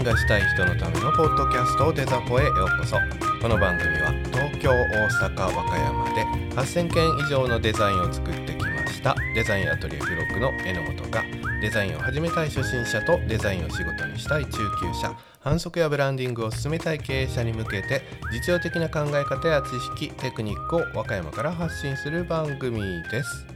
[0.00, 2.96] ンがしたい人のためのポッドキャストデザポへようこそ。
[3.42, 6.24] この番組は東京大阪和歌山で
[6.56, 9.14] 8000件以上のデザインを作ってきました。
[9.34, 11.22] デザインアトリエフロックの榎本が
[11.60, 15.14] デザインを始めたい初心者とデザインを仕事にしたい中級者。
[15.40, 23.46] 反則やブランディングを進めたい経営者に向けて実用的な考え方や知識テクニックを和歌山から発信する番組です。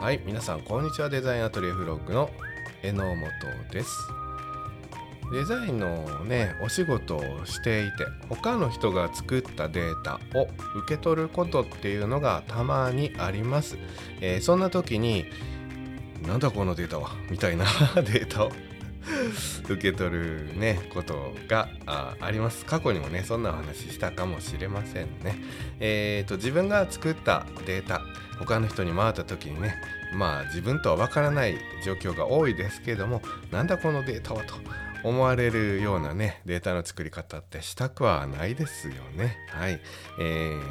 [0.00, 1.10] はい皆さんこんにちは。
[1.10, 2.30] デザインアトリエフロッグの
[2.82, 3.18] 榎本
[3.70, 4.27] です。
[5.32, 13.76] デザインのねお仕事をしていて他の人が作ったデータを受け取ることっていうのがたまにあります、
[14.20, 15.26] えー、そんな時に
[16.26, 17.10] なんだこのデータは？
[17.30, 17.64] みたいな
[18.02, 18.52] データを
[19.68, 22.64] 受け取るねことがあります。
[22.66, 25.38] 過去にもねそんなお話したかもしれませんね。
[25.80, 28.02] えーと自分が作ったデータ
[28.38, 29.76] 他の人に回った時にね
[30.14, 34.54] まあ自分とは分からない状況が多いですけどもなんだこのデータはと
[35.04, 39.36] 思われるようなねデータの作り方ってしたくはないですよね。
[39.50, 39.80] はい、
[40.20, 40.62] えー、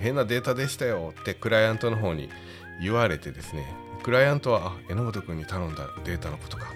[0.00, 2.28] 変なデータでしたよってクライアントの方に
[2.80, 3.66] 言われてですね
[4.02, 6.66] クライアントはあ榎本君に頼んだデータのことか。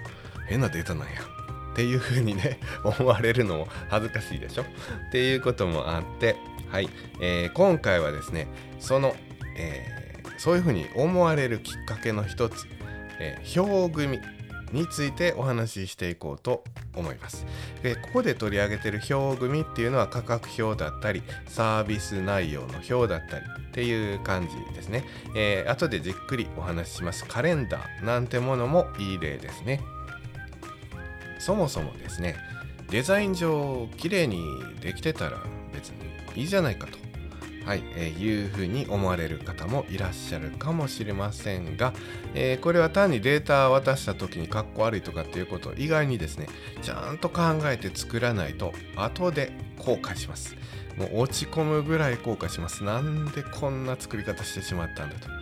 [0.47, 1.21] 変なデータなんや。
[1.73, 4.63] っていう風にね 思われるのも恥ずかしいでしょ。
[4.63, 4.65] っ
[5.11, 6.35] ていうこともあって
[6.69, 6.89] はい、
[7.21, 8.47] えー、今回はですね
[8.79, 9.15] その、
[9.55, 9.99] えー
[10.39, 12.65] そういうふうに思われるきっかけの一つ、
[13.19, 14.19] えー、表組
[14.71, 16.63] についてお話ししていこうと
[16.95, 17.45] 思います。
[17.83, 25.03] でここで取り上げてる表組っていうのは価格表だったりサービス内容の表だったりっていう感じですね。
[25.35, 29.81] えー、後でじっくりお話ししますカレンダーなんてものもいい例ですね。
[31.39, 32.35] そもそもですね
[32.89, 34.43] デザイン上綺麗に
[34.81, 35.37] できてたら
[35.73, 35.95] 別に
[36.35, 36.97] いいじゃないかと
[37.65, 41.93] はい、えー、いうふうに思われる方もいらっしゃるかもしれませんが、
[42.33, 46.47] えー、これは単にデータを渡した時にかっこ悪いとかっていうこと以外にですね
[46.81, 50.55] ちゃんと考えて作らないと後で後悔します。
[50.97, 52.83] もう落ち込むぐらい後悔します。
[52.83, 55.38] なんでこんな作り方してしまったんだと。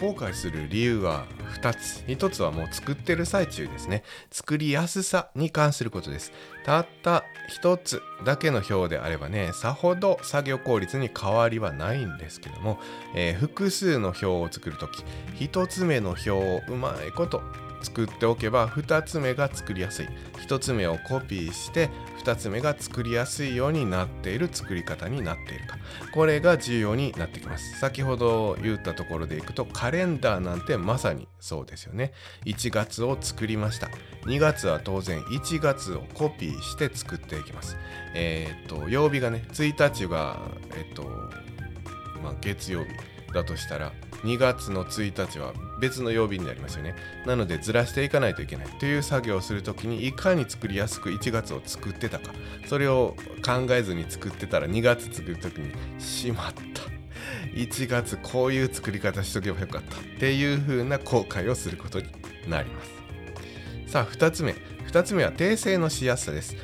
[0.00, 1.26] 後悔する理由は
[1.60, 2.02] 2つ。
[2.06, 4.02] 1つはもう作ってる最中ですね。
[4.30, 6.32] 作りやすさに関することです。
[6.64, 12.78] たった1つだけの表であればねさほど作業効率に変わりはないんですけども、
[13.14, 15.04] えー、複数の表を作る時
[15.38, 17.42] 1つ目の表をうまいこと
[17.82, 20.08] 作っておけば2つ目が作りやすい。
[20.46, 21.90] 1つ目をコピーして
[22.24, 25.78] 2つ目が作りやすいようになっている作り方になっているか。
[26.12, 27.78] これが重要になってきます。
[27.78, 32.12] 先ほど言ったところでいくとカレンダーなんてまさにそうですよね。
[32.44, 33.88] 1月を作りました。
[34.26, 37.76] 2月は当然1月をコピーして作っていきます。
[38.14, 40.38] えー、っと曜日がね1日が
[40.74, 41.04] えっと
[42.22, 42.90] まあ月曜日。
[43.32, 43.92] だとしたら
[44.24, 46.94] 2月の1日は別の曜日になりますよね。
[47.26, 48.66] なのでずらしていかないといけない。
[48.78, 52.32] という作業をする時にいかに作りやすく1月を作ってたか。
[52.66, 56.60] それを考えずに作ってたら2月作る時にしまった。
[57.54, 59.96] 1月こういう作り方しとけばよかった。
[59.96, 62.06] っていう風な後悔をすることに
[62.48, 62.90] なります。
[63.92, 64.54] さあ2つ目。
[64.88, 66.56] 2つ目は訂正のしやすさです。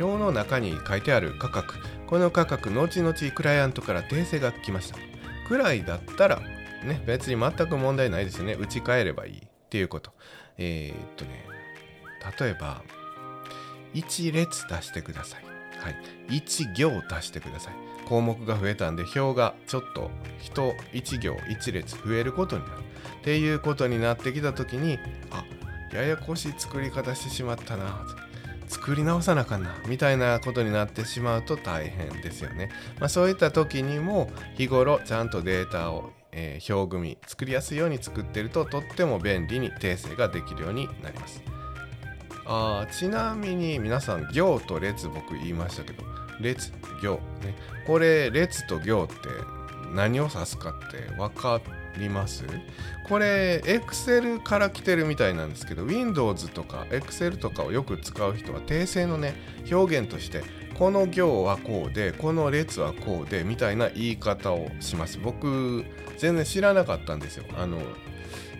[0.00, 1.74] 表の中に書いてある価格。
[2.06, 5.11] この価格後々クライアントから訂正が来ました。
[5.46, 6.40] くらいだったら
[6.84, 8.54] ね、別に全く問題ないですよね。
[8.54, 10.12] 打ち替えればいいっていうこと。
[10.58, 11.46] えー、っとね、
[12.38, 12.82] 例えば、
[13.94, 15.44] 1列出してください。
[15.78, 15.96] はい。
[16.28, 17.74] 1行出してください。
[18.08, 22.82] 項目が増えたんで、表がちょっと人1行1列増えることになる。
[23.20, 24.98] っていうことになってきたときに、
[25.30, 25.44] あ、
[25.94, 28.04] ややこしい作り方してしまったな。
[28.72, 32.70] 作り直さなあかんなみたいなことになってしまうと大変ですよね。
[32.98, 41.42] まあ、そういった時にも日頃ちゃんとデータをえー、表組作りやすいように作ってるととっても便利に訂正ができるようになります
[42.46, 46.02] あちなみに皆さん行と列僕言いましたけど
[46.40, 46.72] 列
[47.02, 47.54] 行ね
[47.86, 49.14] これ列と行って
[49.94, 52.44] 何を指すかって分かってります。
[53.08, 59.34] これ Excel から来てるみたいなんですけど Windows とか Excel とかをよく使う人は訂正のね
[59.70, 60.42] 表現として
[60.78, 65.18] この行はこうでこの列はこうでみたいな言い方をします。
[65.18, 65.84] 僕
[66.18, 67.44] 全然知らなかったんですよ。
[67.56, 67.80] あの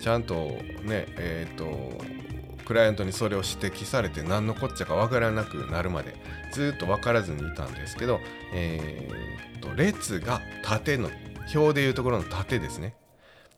[0.01, 0.35] ちゃんと
[0.83, 2.23] ねえっ、ー、と
[2.65, 6.15] クライアントにそれを指摘されて何のこっちゃか分からなくなるまで
[6.53, 8.21] ずっと分からずにいたんですけど、
[8.55, 11.11] えー、と列が縦の
[11.55, 12.95] 表でいうところの縦ですね。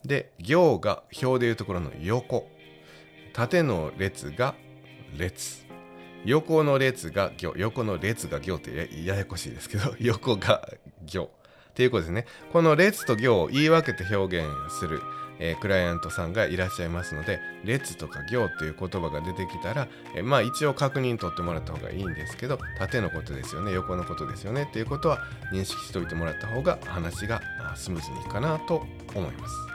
[0.04, 2.48] で行が表でいうところの横。
[3.32, 4.54] 縦の列が
[5.16, 5.64] 列。
[6.24, 7.52] 横の列が行。
[7.56, 10.68] 横の列が行ってややこしいですけど 横が
[11.06, 11.30] 行。
[11.70, 12.26] っていうことですね。
[12.52, 14.48] この列と行を言い分けて表現
[14.78, 15.02] する、
[15.40, 25.18] えー、クライアントさんがいらっしゃいますので列とか行という言葉が出てきたら、えー、まあ一応確認取ってもらった方がいいんですけど縦のことですよね横のことですよねっていうことは
[25.52, 27.42] 認識しておいてもらった方が話が
[27.74, 28.86] スムーズにいいかなと
[29.16, 29.73] 思います。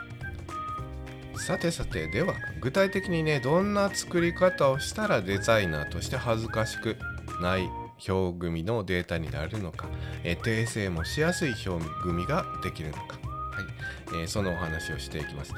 [1.40, 6.96] さてさてでは具体的にねどんな作り方をしたらデザイナーとして恥ずかしく
[7.40, 7.68] ない
[8.08, 9.86] 表組のデータになるのか、
[10.22, 13.62] えー、訂正もしやすい表組ができるのか、は
[14.14, 14.22] い。
[14.22, 15.52] えー、そのお話をしていきます。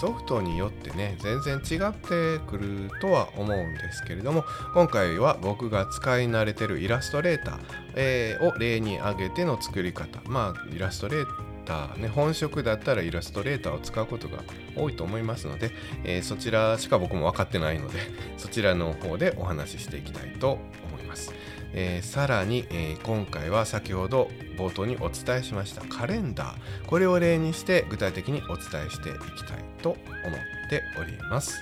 [0.00, 4.44] ソフトによってね全然違ってくるとは思うんですけれども
[4.74, 7.60] 今回は僕が使い慣れてるイラストレーター、
[7.94, 10.20] えー、を例に挙げての作り方。
[10.26, 14.38] まあイラストレーターね本職だったらイラストレーターを使うことが
[14.76, 15.70] 多いと思いますので、
[16.04, 17.98] えー、そちらしか僕も分かってないので
[18.36, 20.58] そちらの方でお話ししていきたいと
[20.88, 21.32] 思います。
[21.76, 26.86] えー、さらに、えー、今回は先ほど冒頭にお伝えしましたカレンダー。
[26.86, 31.60] これを例にして具体的にお伝えしていきたいと思っております。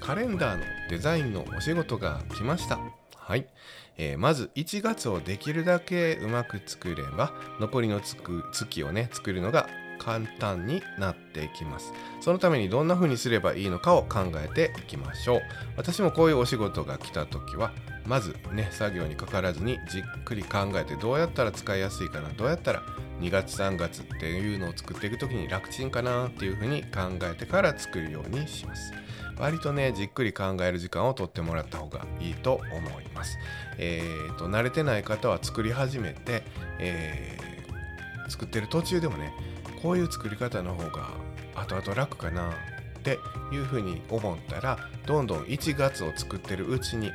[0.00, 2.78] カレンダーのデザインのお仕事が来ました。
[3.16, 3.46] はい、
[3.96, 9.68] えー、まず1月をできるだけうまく作れば残りの月をね作るのが
[9.98, 11.92] 簡単になっていきます。
[12.20, 15.40] そのためにどんな風にすればいいのかを考えていきましょう。
[15.76, 17.72] 私もこういうお仕事が来た時は
[18.06, 22.82] まずね作業にかからずにじっくり考えてどうやったら使いやすいかなどうやったら
[23.20, 28.92] 2月3月っていうのを作っていく時に楽ちんかなっていう風に考えてから作るようにします。
[29.38, 33.38] 割とねじっくり考える時間をとってもらった方がいいと思います。
[33.78, 36.42] えーと慣れてない方は作り始めて、
[36.78, 39.32] えー、作ってる途中でもね
[39.82, 41.10] こういう作り方の方が
[41.54, 42.52] 後々楽かな。
[43.04, 43.18] って
[43.54, 47.12] いうふうに思ったらどんどん1月を作ってるうちに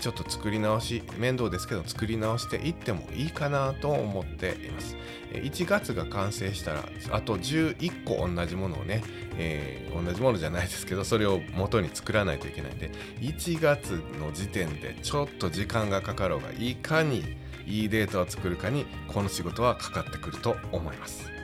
[0.00, 4.96] ちょっと作り直し面倒ですけど作り直していってもいいかなと思っています。
[5.32, 9.02] 1月が完成したらあと11個同じものをね、
[9.36, 17.24] えー、同じものじゃないですけどそれを元に作らないといけないんで1月の時点でちょっと時間がかかろうがいかに
[17.66, 21.41] いいデータを作るかにこの仕事はかかってくると思います。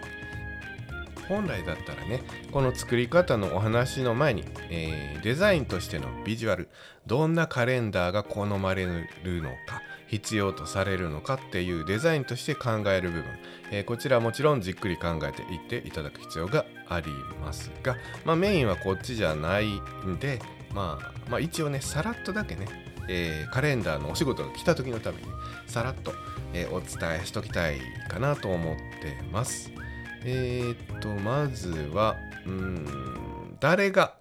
[1.29, 6.69] 本来だったらねこの作り方のお話の前に、えー、デザインとしてのビジュアル
[7.07, 13.25] どんなカレンダーが好まれるのか必要とされるのかっていうデザインとして考える部分、
[13.71, 20.41] えー、こちらもちろんじっくり考えていっていただく必要がありますが、まあ、メインはこっちじゃないんで、
[20.75, 22.67] まあ、まあ一応ねさらっとだけね
[23.09, 25.29] えー、カレンダーのお仕事が来た時のために
[25.67, 26.13] さらっと、
[26.53, 27.79] えー、お伝えしときたい
[28.09, 29.78] かなと思ってます。
[30.25, 32.17] えー、っと、まずは、
[32.47, 34.15] うん、誰が、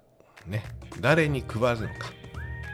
[0.46, 0.64] ね、
[1.02, 2.12] 誰に配るのか。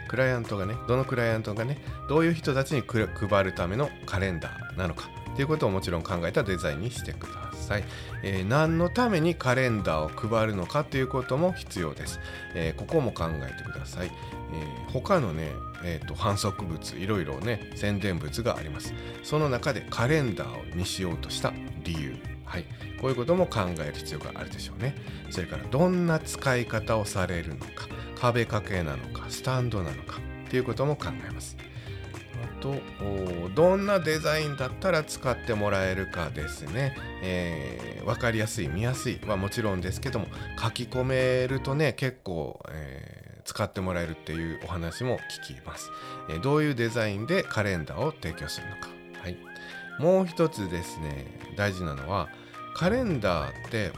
[0.07, 1.77] クライアントがね、どのクライアントがね、
[2.07, 7.83] どういう人たちに配るためのカレンダーなのかということをもちろん考えたデザインにしてください。
[8.21, 12.19] えー、何のためにカレンダーを配るのかということも必要です。
[12.53, 14.11] えー、ここも考えてください。
[14.53, 15.51] えー、他のね、
[15.83, 18.93] えーと、反則物いろいろね宣伝物があります
[19.23, 21.53] その中でカレンダーにしようとした
[21.83, 22.15] 理由
[22.53, 22.65] はい、
[23.01, 24.93] こういうことも考える必要があるでしょうね。
[25.31, 27.87] それからどんな使い方をされるのか、
[28.21, 31.57] 壁掛けなのか、スタンドなのかっていうことも考えます。
[32.43, 32.75] あと、
[33.55, 36.95] どんなデザインだったら使ってもらえるかですね。
[37.23, 40.27] えー、分かりやすい、見やすいはもちろんですけども、
[40.61, 45.17] 書き込めるとね、結構、えー、使ってもらえるっていうお話も
[45.47, 45.89] 聞きます、
[46.29, 49.02] え、どういうデザインでカレンダーを提供するのか。
[49.23, 49.37] はい、
[49.99, 51.25] もう一つですね、
[51.55, 52.27] 大事なのは、
[52.75, 53.93] カレンダーって、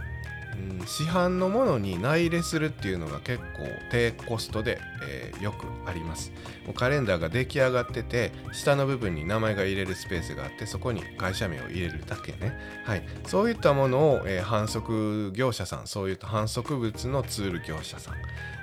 [0.80, 3.44] うん、市販のものに内入れするっていうのが結構
[3.92, 6.32] 低コストで、えー、よくあります。
[6.66, 18.16] もうカレンダーが出来上がってて下の部分に名前が入れるスペースがあってそこに会社名を入れるだけね、はい、そういったものを、えー、反則業者さんそういった反則物のツール業者さん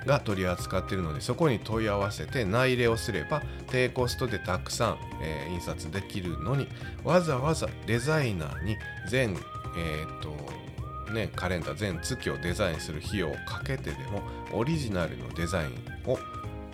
[0.05, 6.67] が取り扱ってるのでそこに問い合わせて内入れをすれば低コストでたくさん、えー、印刷できるのに
[7.03, 8.75] わざわざデザイナーに
[9.09, 9.37] 全
[9.75, 10.62] えっ、と
[11.11, 16.17] ねカレンダー全月をデザインする費用をかけてでもオリジナルのデザインを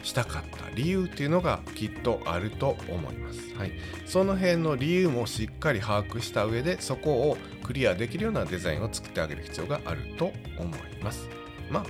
[0.03, 3.53] したかった理由っていうのがきっとあると思います。
[3.55, 3.71] はい、
[4.05, 11.27] その辺の理由もしっかり把握した上でそこをクリアできるようなデザインを作ってあげる必要があると思います。
[11.69, 11.85] まあ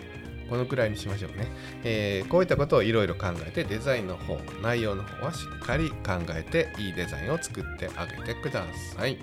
[0.50, 1.48] このくらいにしましょうね。
[1.84, 5.96] えー、こういったことをいろいろ考えてデザインの方、内容の方はしっかり考
[6.31, 8.65] えていいデザインを作ってあげてくだ
[8.96, 9.19] さい。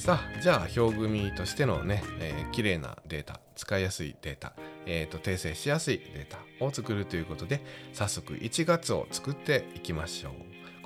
[0.00, 4.54] さあじゃあ表組としてのね、えー、綺麗なデータ使いやすいデータ、
[4.86, 7.60] えーと、訂正しやすいデータを作るということで
[7.92, 10.32] 早速1月を作っていきましょう。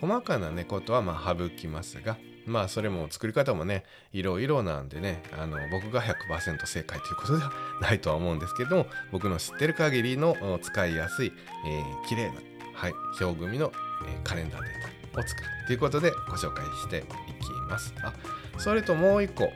[0.01, 11.33] 細かなねことはまあ省きますがまあそれも作り方もねいろいろなんでねあの僕が100%正解ということではないとは思うんですけども僕の知ってる限りの使いやすい、
[11.65, 12.35] えー、綺麗な、
[12.75, 13.73] はい、表組の、
[14.09, 14.94] えー、カレンダーデータ。
[15.17, 17.95] を作るということでご紹介していきます。
[18.03, 18.13] あ
[18.59, 19.51] それともう一個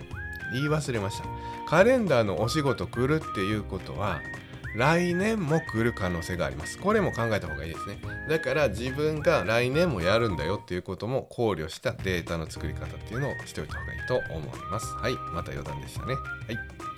[0.52, 1.24] 言い忘れました。
[1.68, 4.20] カレンダーのお仕事来るっていうことは
[4.74, 6.78] 来年も来る可能性があります。
[6.78, 7.98] これも考えた方がいいですね。
[8.28, 14.94] だから自分が来年もやるんだよっていうことも考慮したデータの作り方っていうのをしておいた方がいいと思います。
[14.94, 16.14] はい、また余談でしたね。
[16.14, 16.20] は
[16.52, 16.88] い。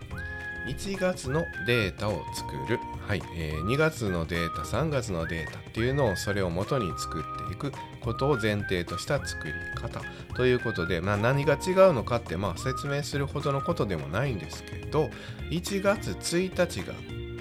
[0.67, 10.01] 1月のデータを作る、はいえー、2月のデータ3月のデータっていうのをそれを元に作っていくことを前提とした作り方
[10.35, 15.11] ということで、まあ、何が違うのかってまあ説明するほどのことでもないんですけど
[15.51, 16.95] 1月1日が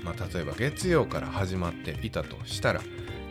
[0.04, 2.82] まあ、例えば月曜から始まっていたとしたら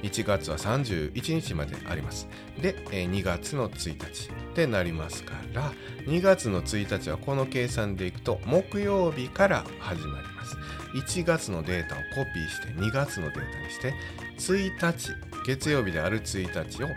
[0.03, 2.29] 1月は31日まであります。
[2.61, 5.73] で、2月の1日ってなりますから
[6.07, 10.57] 2月の1日はこの計算でいくと木曜日から始まります。
[10.95, 13.95] 1月のデータをコピーして2月のデータにして
[14.39, 15.11] 1日
[15.45, 16.89] 月曜日である1日を、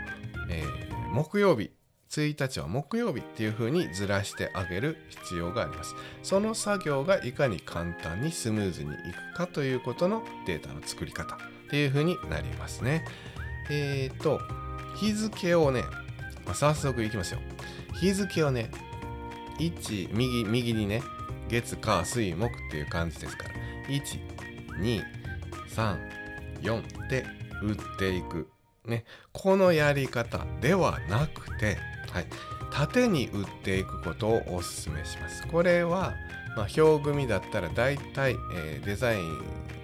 [0.51, 1.71] えー、木曜日
[2.09, 5.95] 1日は木曜日っていう風にずらしてあげる必要があります。
[6.23, 8.95] その作業がいかに簡単にスムーズにい
[9.33, 11.37] くかということのデータの作り方っ
[11.69, 13.05] ていう風になりますね。
[13.69, 14.41] えっ、ー、と、
[14.97, 15.83] 日付をね、
[16.45, 17.39] まあ、早速いきますよ。
[18.01, 18.69] 日付をね、
[19.59, 21.01] 1、右、右にね、
[21.47, 23.51] 月、火、水、木っていう感じですから、
[23.87, 24.01] 1、
[24.81, 25.01] 2、
[25.69, 25.97] 3、
[26.61, 27.25] 4で
[27.61, 28.49] 打っていく。
[28.85, 31.77] ね、このやり方ではなくて、
[32.11, 32.25] はい、
[32.71, 35.47] 縦に打っていくことをお勧めします。
[35.47, 36.13] これは、
[36.55, 39.39] まあ、表組だったら大体、えー、デザイン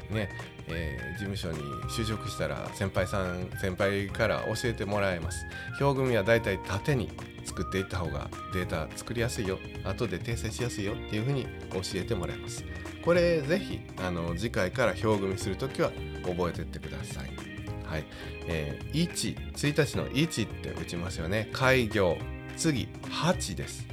[0.10, 0.30] ね、
[0.68, 5.46] えー、事務所に就職したら先輩さん先輩から教えてもらえます。
[5.80, 7.10] 表組は大体縦に
[7.46, 9.60] 作っていった方がデータ作りやすいよ。
[9.86, 12.63] 後で訂正しやすいよっていうふうに教えてもらいます。
[13.04, 15.92] これぜひあの次回から表組するときは
[16.25, 17.57] 覚えていってください。
[17.88, 18.06] はい
[18.48, 21.50] えー、1、1日の1って打ちますよね。
[21.53, 22.17] 開業、
[22.56, 23.88] 次8です。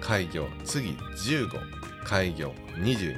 [0.00, 1.48] 開業、次15、
[2.04, 3.16] 開業22、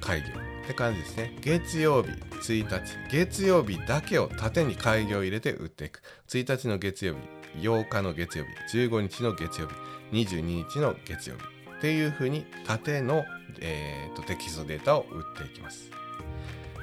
[0.00, 0.28] 開業
[0.64, 1.36] って感じですね。
[1.40, 6.02] 月曜日1日、月曜日だけを縦に開業入れて打っていく。
[6.28, 7.20] 1日の月曜日、
[7.60, 9.74] 8日の月曜日、15日の月曜日、
[10.12, 11.42] 22日の月曜日
[11.78, 13.24] っていうふうに縦の、
[13.60, 15.90] えーとテキストデータを打っていきます。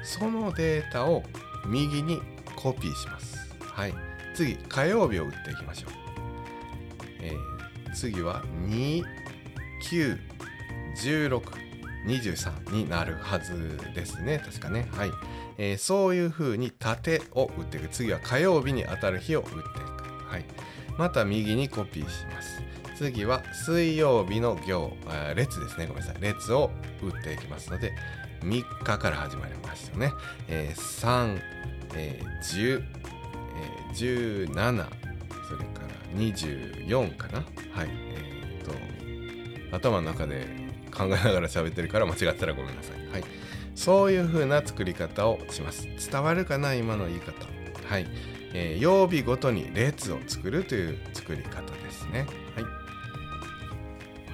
[0.02, 1.22] そのデータを
[1.66, 2.20] 右に
[2.56, 3.36] コピーします。
[3.60, 3.94] はい。
[4.34, 5.90] 次、火曜日を打っていきましょう。
[7.20, 9.02] えー、次は2、
[9.82, 10.18] 9、
[10.96, 11.42] 16、
[12.06, 14.40] 23になるはずですね。
[14.44, 14.88] 確かね。
[14.92, 15.10] はい。
[15.58, 17.88] えー、そういう風に縦を打っていく。
[17.88, 19.66] 次は火曜日に当たる日を打っていく。
[20.26, 20.44] はい。
[20.96, 22.62] また右にコピーします。
[22.96, 24.92] 次は水曜日の行、
[25.34, 25.86] 列ですね。
[25.86, 26.20] ごめんなさい。
[26.20, 26.70] 列を
[27.02, 27.92] 打っていきますので、
[28.42, 30.12] 3日から始まりますよね。
[30.48, 31.40] えー、3、
[31.94, 33.00] えー、10、
[33.94, 34.86] 17、
[35.48, 37.38] それから24かな。
[37.72, 37.88] はい。
[37.90, 40.46] えー、と、頭の中で
[40.90, 43.06] 考えながら喋ってるから間違ったらごめんなさい。
[43.12, 43.24] はい。
[43.74, 45.88] そういう風な作り方をします。
[46.10, 47.32] 伝わるかな今の言い方。
[47.88, 48.06] はい。
[48.52, 52.26] えー、曜日ごとに列を作るという作り方ですね。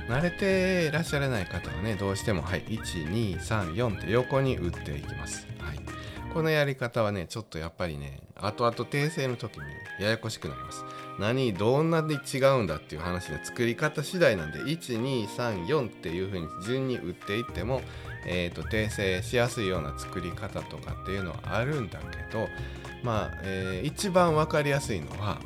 [0.08, 5.46] 慣れていらっしゃらない方はね、どうしても、はい、1、2、3、4って横に打っていきます。
[5.58, 5.80] はい。
[6.32, 9.64] このやり方はね、ちょっとやっぱりね、後々訂正の時に
[9.98, 10.84] ややこしくなります。
[11.18, 17.80] 何、どんなで違うんだっていう話で作り方次第なんで、1、2、3、4っていう風に順に打っていっても、
[18.26, 22.48] えーと、訂正しやすいような作り方とかっていうのはあるんだけど、
[23.02, 25.40] まあ、えー、一番分かりやすいのは、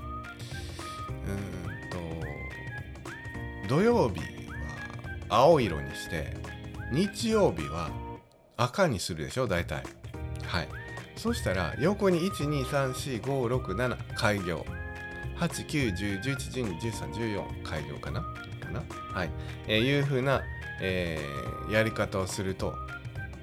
[1.28, 4.39] うんと、土曜日
[5.30, 6.36] 青色にして
[6.92, 7.90] 日曜日は
[8.56, 9.84] 赤にするでしょ大体。
[10.44, 10.68] はい。
[11.16, 14.66] そしたら横に1234567開業。
[15.38, 18.20] 8910111121314開業かな？
[18.20, 18.26] か
[18.72, 18.82] な？
[19.14, 19.30] はい、
[19.66, 20.42] えー、いうふうな、
[20.82, 22.74] えー、やり方をすると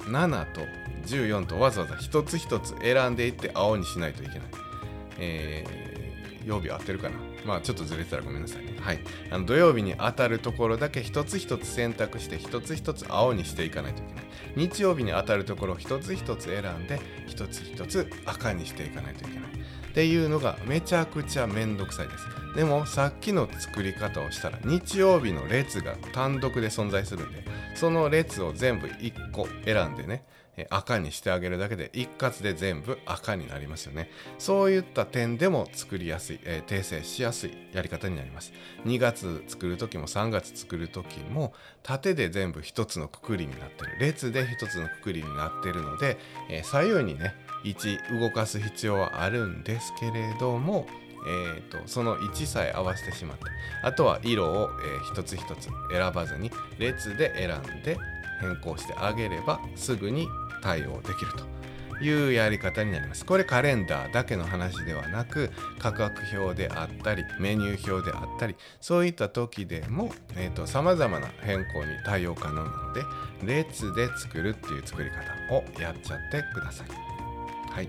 [0.01, 0.62] 7と
[1.08, 4.48] 14とわざわざ一つ一つ選んでいって青にしないといけない、
[5.17, 5.65] え、
[6.47, 8.73] 曜日合ってるかなまあちょっとずれてたらごめんなさいね。
[8.79, 8.99] はい。
[9.29, 14.23] あの土曜日に当たるところだけ一つ一つ選択して一つ一つ青にしていかないといけない。
[14.55, 19.49] 日曜日に当たるところ一つ一つ選んで一つ一つ赤にしていかないといけない。
[19.49, 22.25] っていうのがめちゃくちゃめんどくさいです。
[22.55, 27.43] でもさっきの作り方をしたら日曜日の列が単独で存在するんで
[27.75, 30.23] その列を全部1個選んでね
[30.69, 34.09] 赤にしてあげるだけで一括で全部赤になりますよね。
[34.39, 38.51] そういった点でも作りやすい、えー、訂正しやすいやり方になります。
[38.85, 43.97] 2月作る時も3月作る時も縦で全部一つのくくりになってる。
[43.99, 46.17] 列で一つのくくりになってるので、
[46.49, 50.87] えー、左右にね位置動かす必要はあるんですけれども
[51.27, 53.45] えーと、その位置さえ合わせてしまって
[53.83, 57.97] あとは色を、えー、一つ一つ選ばずに列で選んで
[58.39, 60.27] 変更してあげればすぐに
[60.67, 63.25] 対応できるというやり方になります。
[63.25, 70.12] これカレンダーだけの話ではなく価格表であったりメニュー表であったりそういった時でも
[70.65, 73.01] さまざまな変更に対応可能なので
[73.43, 76.88] 列で作るっていう作り方をやっちゃってください。
[77.71, 77.88] はい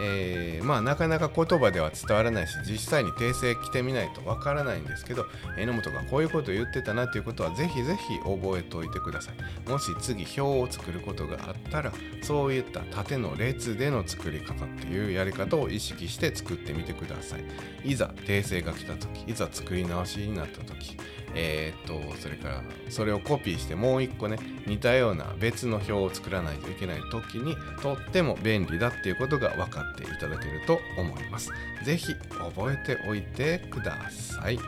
[0.00, 9.70] えー、まあなかなか言葉では伝わらないし実際に訂正来てみないとわからないんですけど榎本がこういうことを言ってたなということはぜひぜひ覚えておいてください。
[9.70, 17.44] もし次表を作ることがあったらそういった縦の列での作り方っていうやり方を意識して作ってみてください。
[17.84, 20.96] いざ訂正が来た時いざ作り直しになった時
[21.34, 31.50] えー、っとそれからそれをコピーしてもう一個ね似たような別の表を作らないといけない時にとっても便利だっていうことが分かっていただけると思います。
[31.84, 34.58] 是非覚えておいてください。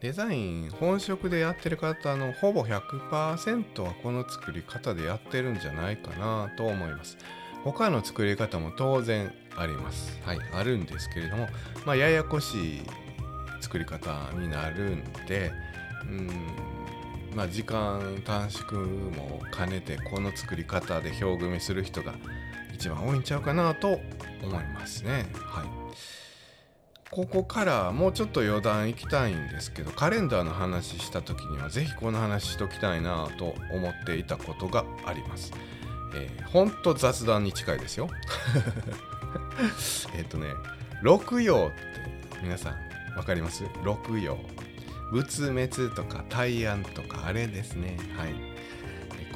[0.00, 7.16] デザイン本職でやってる方のほぼ100%はこの作り方でやってるんじゃないかなと思います。
[7.62, 10.20] 他の作り方も当然あります。
[10.24, 11.48] はい、あるんですけれども、
[11.86, 12.82] まあ、ややこしい
[13.62, 15.52] 作り方になるんで
[16.02, 16.28] うん
[17.34, 22.14] まあ時間短縮も兼ねてこの作り方で表組みする人が
[22.74, 24.00] 一番多いんちゃうかなと
[24.42, 25.26] 思いますね。
[25.34, 25.82] はい
[27.12, 35.52] ここからもうちょっと余談いきたいんですけどカレンダーの話した時には是非この話しときたいなと思っていたことがあります。
[36.14, 38.08] えー、ほんと雑談に近いですよ。
[40.16, 40.46] えっとね
[41.02, 41.76] 六葉って
[42.42, 43.64] 皆さんわかります？
[43.84, 44.36] 六葉。
[45.12, 47.98] 仏滅とか大安とかあれですね。
[48.16, 48.34] はい。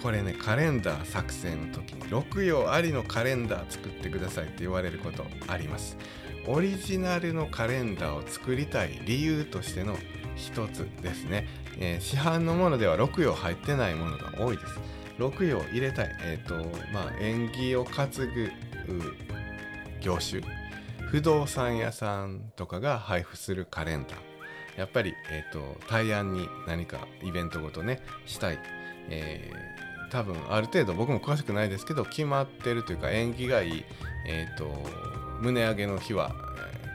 [0.02, 5.96] これねカレンダー作成の時に六葉ありのカレンダー作ってくださいって言われることあります。
[6.46, 9.96] オリジナルのカレンダーを作りたい理由としての
[10.36, 11.48] 一つですね、
[11.78, 14.78] えー、市販のものでは六葉入ってないものが多いです。
[15.18, 16.16] 六葉入れたい。
[16.22, 16.54] えっ、ー、と
[16.92, 18.52] まあ縁起を担ぐ
[20.00, 20.40] 業種
[21.16, 24.78] 不動産屋さんとかが配布するカレンダー。
[24.78, 28.58] やっぱり、えーと、対案に何かイベントごとねしたい、
[29.08, 33.84] えー、多分ある程度僕も詳しくないですけど決まってるというか縁起がいい、
[34.28, 34.70] えーと、
[35.40, 36.34] 胸上げの日は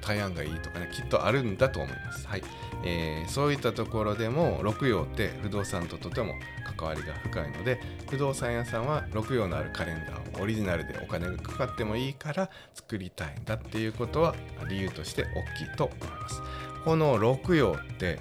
[0.04, 2.28] 対案がいいとかねきっとあるんだと思います。
[2.28, 2.44] はい。
[2.84, 6.34] えー、そういったところでも六葉って不動産ととても
[6.78, 14.36] 関わりが深いので不動産屋さんは六葉のあるカレンダーをオリジナルでお金がかかってもいいから作りたいんだっていうことは
[14.68, 16.42] 理由として大きいと思います。
[16.84, 18.20] この六葉って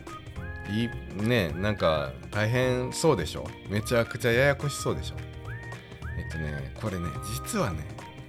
[0.69, 0.89] い
[1.23, 3.47] ねなんか大変そうでしょ？
[3.71, 5.17] めちゃくちゃややこしそうでしょ？
[6.19, 7.79] えっとねこれね実はね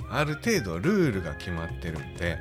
[0.10, 2.38] ある程度ルールが決まってるんで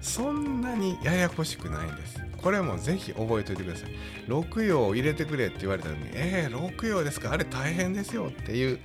[0.00, 2.20] そんなにややこしくないんです。
[2.42, 3.90] これもぜひ覚えておいてください。
[4.26, 7.32] 六葉を入れてくれって言われたのにえー、六葉ですか？
[7.32, 8.78] あれ大変ですよっていう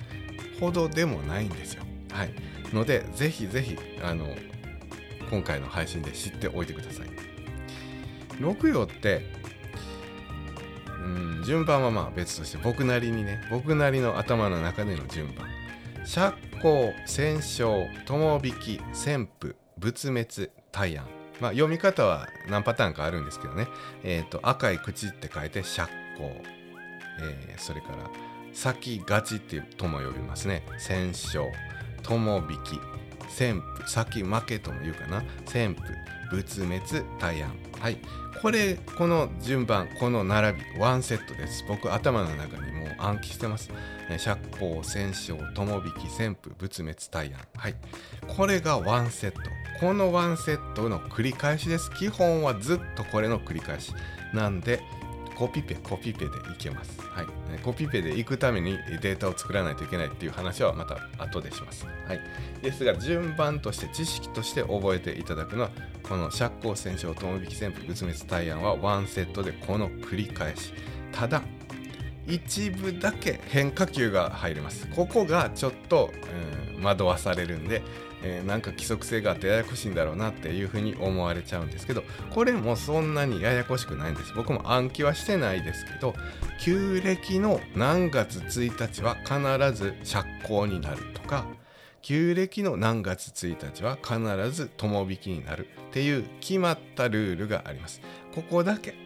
[0.60, 1.84] ほどでもないんですよ。
[2.12, 2.30] はい。
[2.72, 4.26] のでぜひぜひあの
[5.30, 7.08] 今回の配信で知っておいてください。
[8.40, 9.24] 六葉って
[11.04, 15.46] うん順番はまあ別として僕なりにね僕なりの頭の中での順番。
[16.04, 21.06] 釈光戦勝友引き旋風仏滅大安。
[21.40, 23.68] まあ、読み方は何パターンかあるんですけどね、
[24.02, 26.30] えーと、赤い口って書いて釈光、
[27.20, 28.10] えー、それから
[28.52, 30.64] 先勝ちってとも呼びますね。
[30.78, 31.46] 戦勝。
[32.02, 32.80] 友引き。
[33.28, 35.24] 旋風先負けとも言うかな。
[35.46, 35.94] 旋風
[36.34, 36.82] 仏滅
[37.20, 37.52] 大安。
[37.80, 37.98] はい。
[38.42, 41.64] これこの順番この並びワンセットです。
[41.66, 43.70] 僕頭の中にもう暗記してます。
[44.18, 47.38] 釈光戦勝友引き旋風仏滅大安。
[47.56, 47.74] はい。
[48.26, 49.40] これがワンセット。
[49.80, 51.90] このワンセットの繰り返しです。
[51.92, 53.92] 基本はずっとこれの繰り返し。
[54.32, 54.80] なんで
[55.36, 57.00] コピペコピペでいけます。
[57.00, 57.26] はい。
[57.62, 61.86] コピペで行くためにデータを作らないといけないっていう話はまた後でします。
[62.06, 62.20] はい。
[62.62, 65.70] ですが順番として知識として覚えていただくのは
[66.02, 70.72] この釈光戦勝友引き旋風仏滅大安はワンセットでこの繰り返し。
[71.12, 71.42] ただ
[72.26, 74.88] 一部だけ変化球が入ります。
[74.88, 76.10] ここがちょっと、
[76.76, 77.82] うん、惑わされるんで
[78.26, 86.14] えー、なんか規則性があってややこしいんだろうなっていうふうに思われちゃうんですけどこれもそんなにややこしくないんです僕も暗記はしてないですけど
[86.58, 91.46] 旧暦の何月1日は必ず釈光になるとか
[92.00, 98.00] 旧暦の何月1日は必ず友引きになるっていう決まったルールがあります
[98.34, 99.04] ここだけ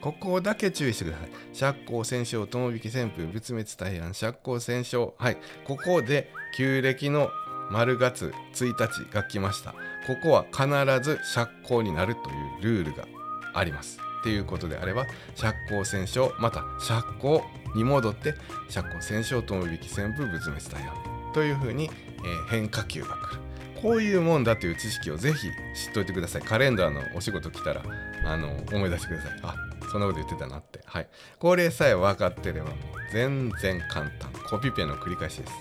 [0.00, 1.28] ここだけ注意してください。
[1.52, 5.10] 釈光戦勝、友引き旋風、仏滅大安、釈光戦勝。
[5.18, 5.36] はい。
[5.64, 7.28] ここで旧暦の
[7.70, 9.72] 丸月1日が来ました。
[10.06, 10.66] ここは必
[11.02, 12.14] ず釈光になる
[12.60, 13.06] というルールが
[13.54, 13.98] あります。
[14.20, 17.40] っていうことであれば、釈光戦勝、また釈光
[17.74, 18.34] に戻って、
[18.68, 21.32] 釈光戦勝、友引き旋風、仏滅大安。
[21.32, 23.40] というふうに、えー、変化球が来る。
[23.80, 26.42] こういうもんだという知識をぜひ知っておいてください。
[26.42, 27.82] カレンダーのお仕事来たら、
[28.26, 29.40] あの、思い出してください。
[29.42, 29.54] あ、
[29.90, 30.80] そんなこと言ってたなって。
[30.84, 31.08] はい。
[31.38, 32.76] これさえ分かってればもう
[33.12, 34.30] 全然簡単。
[34.50, 35.52] コピペの繰り返しです。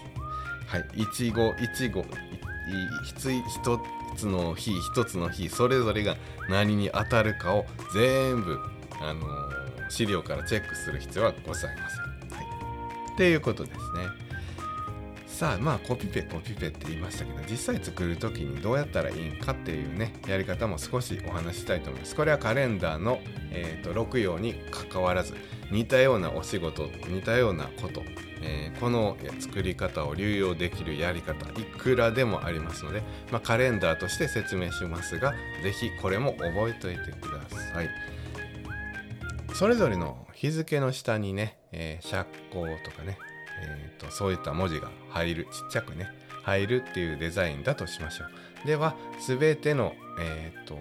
[0.69, 0.85] はい。
[0.93, 2.05] 一語一語
[3.47, 3.81] 一
[4.15, 6.15] つの日一つの日それぞれが
[6.47, 8.59] 何に当たるかを全部、
[9.01, 12.37] あのー、資料からチェックする必要はございません。
[12.37, 12.45] はい。
[13.13, 14.29] っていうことですね。
[15.25, 25.33] さあまあコピペコピペって言いましたけど実際作る時にどうやったらいいんかっていうねやり方も少しお話ししたいと思いますこれはカレンダーの、えーと、6行に関わらず
[25.71, 28.03] 似たようなお仕事似たようなこと、
[28.41, 37.89] えー、この作り方を流用できるやり方いくらでもありますので、まあ、カレンダーとして説明しますが是非これも覚えておいてください。
[39.53, 43.17] それぞれの日付の下にね、えー、釈光とかね
[43.61, 46.09] えーと、そういった文字が入るちっちゃくね
[46.43, 48.25] 入るっていうデザインだとしましょ
[48.63, 48.67] う。
[48.67, 50.79] では全ての、えーと、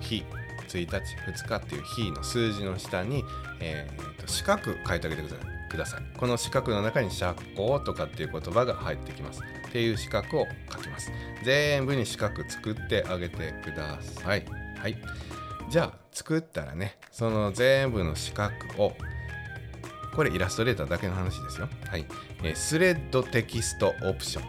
[0.00, 0.24] 日
[0.68, 0.96] 1日
[1.30, 3.24] 2日っていう日の数字の下に、
[3.60, 5.53] えーと、四角書いてあげてください。
[5.74, 11.10] くださいこの四角の中に釈光とかっていう言葉が入ってきますっていう四角を書きます
[11.44, 14.44] 全部に四角作ってあげてください
[14.78, 14.96] はい
[15.68, 18.92] じゃあ作ったらねその全部の四角を
[20.14, 21.68] これイラストレーターだけの話ですよ。
[21.88, 22.06] はい。
[22.44, 24.44] え、スレッドテキストオプション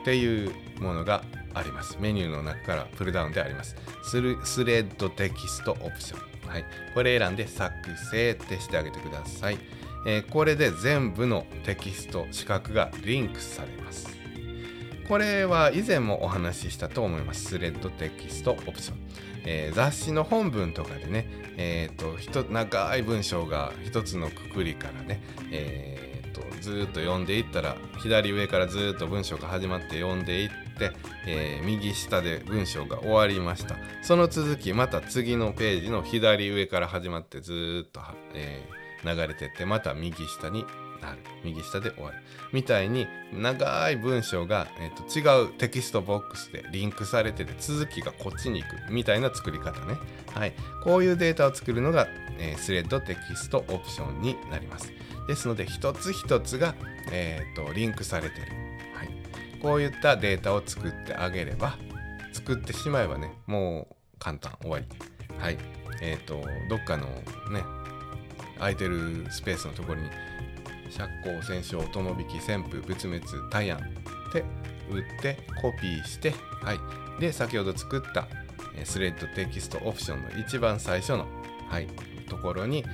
[0.00, 1.22] っていうものが
[1.54, 1.98] あります。
[2.00, 3.76] メニューの中からプルダウンであります。
[4.02, 6.48] ススレッドテキストオプション。
[6.48, 6.64] はい。
[6.94, 7.74] これ選んで作
[8.10, 9.58] 成ってしてあげてください。
[10.06, 14.08] えー、これで全部のテキスト、四角がリンクされます。
[15.08, 17.44] これは以前もお話ししたと思います。
[17.44, 18.98] スレッドテキストオプション。
[19.44, 26.12] えー、雑誌の本文とかでね、えーと、長い文章が一つのくくりからね、えー、
[26.62, 30.92] ずっと読んでいったら左上からずっと文章が始まって読んでいって、
[31.26, 38.00] えー、右下で文章が終わりましたその続きまた次のページの左上から始まってずっと、
[38.34, 40.64] えー、流れてってまた右下に
[41.00, 41.18] なる。
[41.44, 42.18] 右下で終わる。
[42.52, 49.96] みたいに長い文章が、えーと、違うテキストボックスでリンクされてて続きがこっちに行くみたいな作り方ね、
[50.34, 50.52] はい、
[50.84, 52.06] こういうデータを作るのが、
[52.38, 54.92] えー、スレッドテキストオプションになります。
[55.26, 56.74] ですので一つ一つが、
[57.10, 58.46] えーと、リンクされてる、
[58.94, 59.08] はい、
[59.60, 61.76] こういったデータを作ってあげれば
[62.32, 64.86] 作ってしまえばねもう簡単終わり。
[65.38, 65.58] はい。
[66.00, 67.06] えっ、ー、とどっかの
[67.50, 67.62] ね
[68.62, 70.08] 空いてるスペースのところに
[70.88, 74.44] 釈光戦勝友引き旋風仏滅大安って
[74.88, 78.28] 打ってコピーして、はい、で先ほど作った
[78.84, 81.26] スレッドテキストオプションの一番最初の、
[81.68, 81.88] はい、
[82.28, 82.84] ところに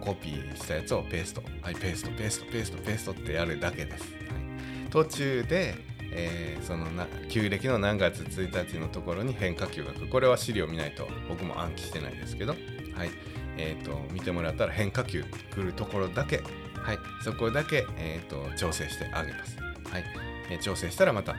[0.00, 5.76] コピーしたやつをペースト、はい、ペーストペーストペーストペーストってやるだけです、はい、途中で、
[6.10, 12.56] えー、そのな旧暦の何月1日のところに変化球が来るこれは資料見ないと僕も暗記してないですけど、
[12.94, 13.10] はい
[13.58, 16.42] えーと見てもらったら変化球来るところだけ
[16.82, 19.58] はい、そこだけ、えーと、調整してあげます。
[19.90, 20.04] はい
[20.50, 21.36] えー、調整したらまた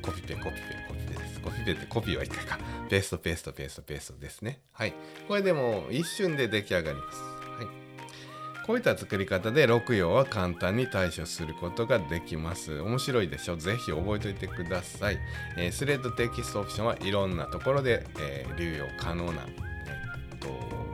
[0.00, 0.52] コピペコピペ
[0.88, 1.40] コピペです。
[1.40, 2.58] コピペってコピーは1回か。
[2.88, 4.60] ペーストペーストペーストペーストですね。
[4.72, 4.94] はい。
[5.28, 7.18] これでもう一瞬で出来上がります。
[7.18, 8.66] はい。
[8.66, 12.80] こういった作り方で6行は簡単に対処することができます。
[12.80, 13.56] 面白いでしょ？
[13.56, 15.18] ぜひ覚えておいてください。
[15.58, 20.48] えー、スレッドテキストオプションはいろんなところで、えー、流用可能な、えー、と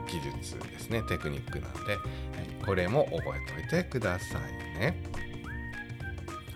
[0.07, 1.03] 技術ですね。
[1.03, 1.97] テクニックなので、
[2.65, 5.01] これも覚えておいてくださいね。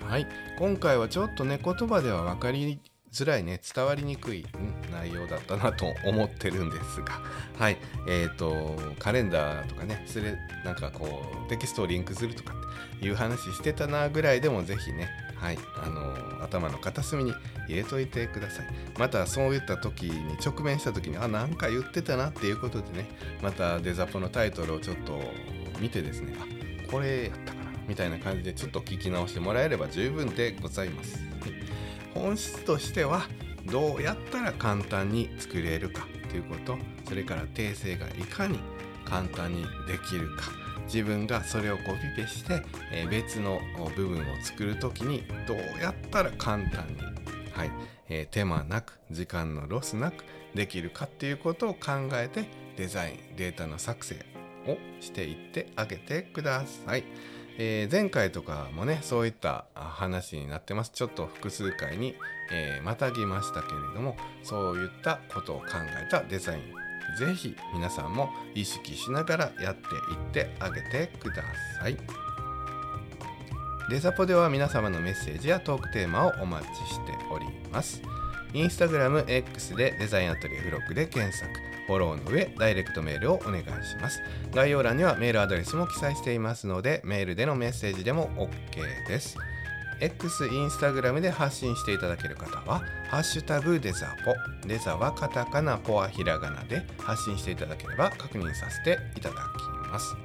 [0.08, 2.80] はい、今回はちょっとね言葉では分かり
[3.14, 4.46] づらいね伝わりにくい、
[4.92, 7.22] 内容だったなと思ってるんですが。
[7.58, 7.78] はい。
[8.08, 12.54] えっ、ー、とカレンダーとかねそれなんかこうテキストをリンクするとか
[12.96, 15.10] っていう話してたなぐらいでも是非ね
[15.42, 17.34] はいあの頭の片隅に
[17.68, 23.10] 入れといてくださいまたそういった時に直面した時にあなんか言ってたなっていうことでね
[23.42, 25.20] またデザポのタイトルをちょっと
[25.80, 31.20] 見てですねあこれやったかなみたいな感じでちょっと聞き直してもらえれば十分でございます。
[32.14, 33.24] 本質としては
[33.66, 36.78] どうやったら簡単に作れるかということ
[37.08, 38.60] それから訂正がいかに
[39.06, 40.61] 簡単にできるか
[40.94, 43.62] 自分がそれをコピペして、え別の
[43.96, 47.02] 部分を作る時にどうやったら簡単に、
[47.54, 47.72] はい
[48.10, 54.16] え、手間なく時間のロスなくできるかっていうことを考えてデザインデータの作成
[54.68, 57.04] をしていってあげてください。
[57.58, 62.16] えー、前回とかもねそういった話になってますちょっと複数回に、
[62.52, 65.66] えー、またぎましたけれどもそういったことを考
[66.02, 66.81] えたデザイン
[67.18, 71.44] ぜひ皆さんも意識しながらやっていってあげてくだ
[71.80, 71.98] さい。
[73.90, 78.02] デザポでは皆様のメッセージやトークテーマをお待ちしております。
[78.54, 81.52] インスタグラム X でデザインアトリエフロックで検索、
[81.88, 84.22] フォローの上、ダイレクトメールをお願いします。
[84.54, 89.38] 概要欄にはメールアドレスも記載していますので、メールでのメッセージでも OK です。
[90.02, 100.16] X、インスタグラムで発信していただける方は、ハッシュタグデザポ、デザはカタカナ、ポはひらがなで発信していただければ確認させていただきます。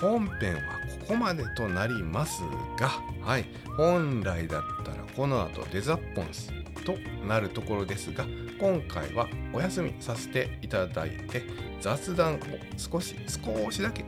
[0.00, 0.60] 本編は
[1.00, 2.42] ここまでとなります
[2.78, 2.90] が、
[3.22, 6.52] はい、本来だったらこの後デザポンス
[6.84, 8.24] となるところですが、
[8.60, 11.42] 今回はお休みさせていただいて、
[11.80, 12.38] 雑談を
[12.76, 14.04] 少し、少しだけ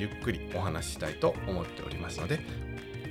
[0.00, 2.40] ゆっくりお話ししたいと思っておりますので、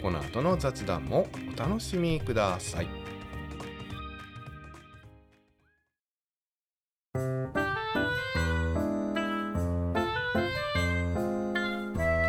[0.01, 2.88] この後の雑談もお楽しみください。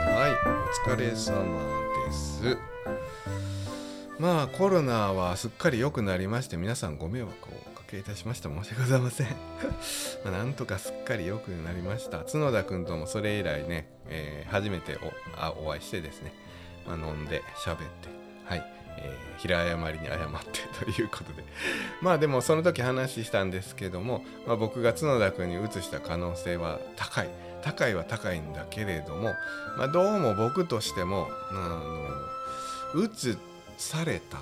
[0.05, 0.33] はい、
[0.89, 1.45] お疲れ様
[2.07, 2.59] です。
[4.19, 9.29] まあコロナはすっかり良くなりまして皆さんご迷惑をおかけいたしました申し訳ございません
[10.27, 16.35] まなんとかすっかり良くなりました角田君ともそれ以来ね、えー、初めておあお会いしてですね
[16.87, 17.85] まあ、飲んで喋って、
[18.45, 18.65] はい、
[18.99, 21.45] えー、平謝りに謝ってということで。
[22.03, 27.31] まあでもその時話したんですけども、まあ、僕が角田君に移した可能性は高い。
[27.63, 29.35] 高いは高いんだけれども、
[29.77, 31.55] まあ、どうも僕としてもあ
[32.95, 33.37] の移
[33.77, 34.39] された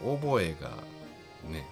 [0.00, 0.70] 覚えが
[1.50, 1.66] ね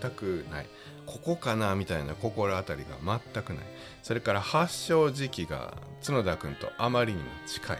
[0.00, 0.66] 全くない。
[1.06, 3.64] ここかなみたいな心当たりが全くない。
[4.02, 7.78] それから発症時期が角田君とあまりにも近い。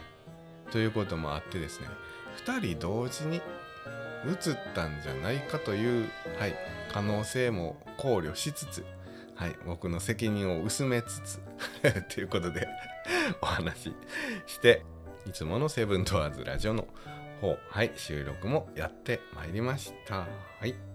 [0.70, 1.88] ということもあってですね
[2.46, 3.36] 2人同時に
[4.26, 6.54] 移ったんじゃないかという、はい、
[6.92, 8.84] 可能性も考慮しつつ、
[9.34, 11.40] はい、僕の責任を薄めつつ
[12.14, 12.68] ということで
[13.40, 13.94] お話し
[14.46, 14.84] して
[15.26, 16.86] いつものセブンドアーズラジオの
[17.40, 20.26] 方、はい、収録もやってまいりました。
[20.60, 20.89] はい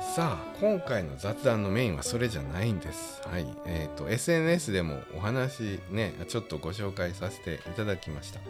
[0.00, 3.20] さあ今回の雑談のメインはそれじゃないんです。
[3.28, 3.46] はい。
[3.66, 8.40] えっ、ー、と SNS でもお話ねちょっとご紹介させていただきました。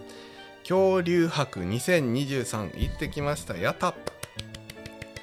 [0.62, 3.56] 恐竜博2023行ってきました。
[3.56, 3.94] やった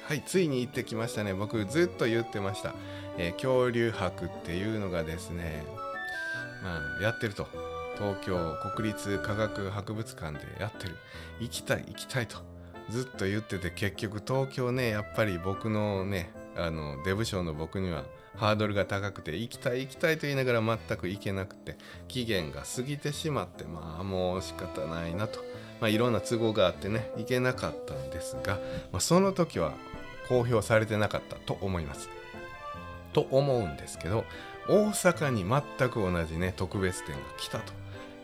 [0.04, 1.32] はいついに行ってきましたね。
[1.32, 2.74] 僕ずっと言ってました。
[3.16, 5.64] えー、恐竜博っていうのがですね
[6.62, 7.48] まあやってると
[7.96, 10.96] 東京国立科学博物館でやってる
[11.40, 12.57] 行きたい行きたいと。
[12.90, 18.04] ずっと言ってて結局東京ねやっぱり僕のねあのデブ賞の僕には
[18.36, 25.40] ハードルが高くて行きたい行きたいと言いながら全く行けなくて期限が過ぎてしまってまあもう仕方ないなと、
[25.80, 28.54] まあ、いろんな都合があってね行けなかったんですが、
[28.92, 29.74] まあ、その時は
[30.28, 32.08] 公表されてなかったと思います。
[33.12, 34.24] と思うんですけど
[34.68, 37.72] 大阪に全く同じね特別展が来たと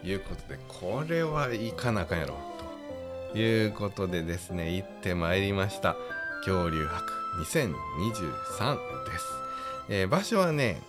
[0.07, 2.54] いうことでこれは行かなあかんやろ
[3.35, 5.97] ということでですね行ってまいりました。
[6.47, 9.25] 恐竜博2023です、
[9.88, 10.81] えー、場所はね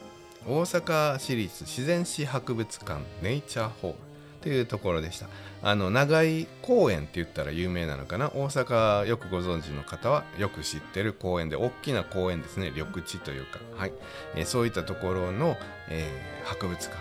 [0.45, 3.97] 大阪市立自然史博物館ネイチャーホール
[4.41, 5.25] というところでした。
[5.63, 8.27] あの長井公園って言ったら有名なのかな？
[8.27, 12.69] 大阪よくご存知の方はよく知ってる公園で大きな公園ですね。
[12.69, 13.93] 緑地というか、はい。
[14.36, 15.58] えー、そういったところの、
[15.89, 16.95] えー、博物館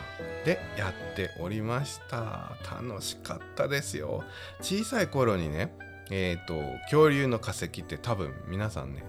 [0.45, 2.57] でやっておりました。
[2.71, 4.25] 楽しかったですよ。
[4.61, 5.75] 小さい頃にね
[6.11, 6.55] えっ、ー、と
[6.85, 9.05] 恐竜の化石って多分皆さんね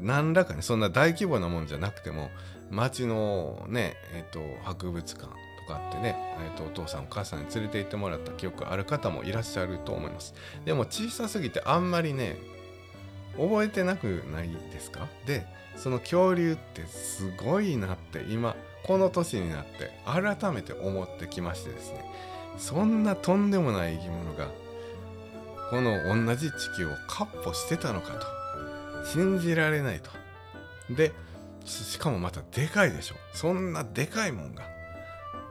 [0.00, 2.30] 何らかねそんな大規模なもんじゃなくても
[2.70, 10.34] 町のねえっ、ー、と博物館とかってね、えーと、とお父さんお母さんに連れて行ってもらった記憶ある方もいらっしゃると思います。
[10.64, 12.36] でも小さすぎてあんまりね
[13.36, 15.08] 覚えてなくないですか？
[15.26, 15.46] で
[15.82, 22.04] その恐竜ってすごいなって今この年になって改めて思ってきましてですね。
[22.58, 24.48] そんなとんでもない生き物が
[25.70, 29.06] この同じ地球をかっ歩してたのかと。
[29.06, 30.10] 信じられないと。
[30.90, 31.12] で
[31.64, 33.14] しかもまたでかいでしょ。
[33.32, 34.64] そんなでかいもんが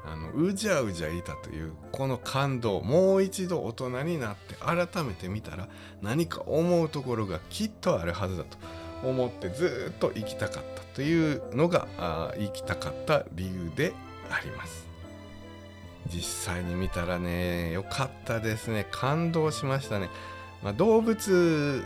[0.06, 5.68] あのうじゃうじゃいたというこの感動もう一度大人になって改めて見たら
[6.02, 8.58] 何か思うところがきっとあるはずだと。
[9.04, 13.94] 思ってずっと生きたかったというのがあ生きたかった理由で
[14.30, 14.88] あります
[16.08, 20.10] 実際に見たらね良かったですね感動しましたね
[20.64, 21.84] まあ、動物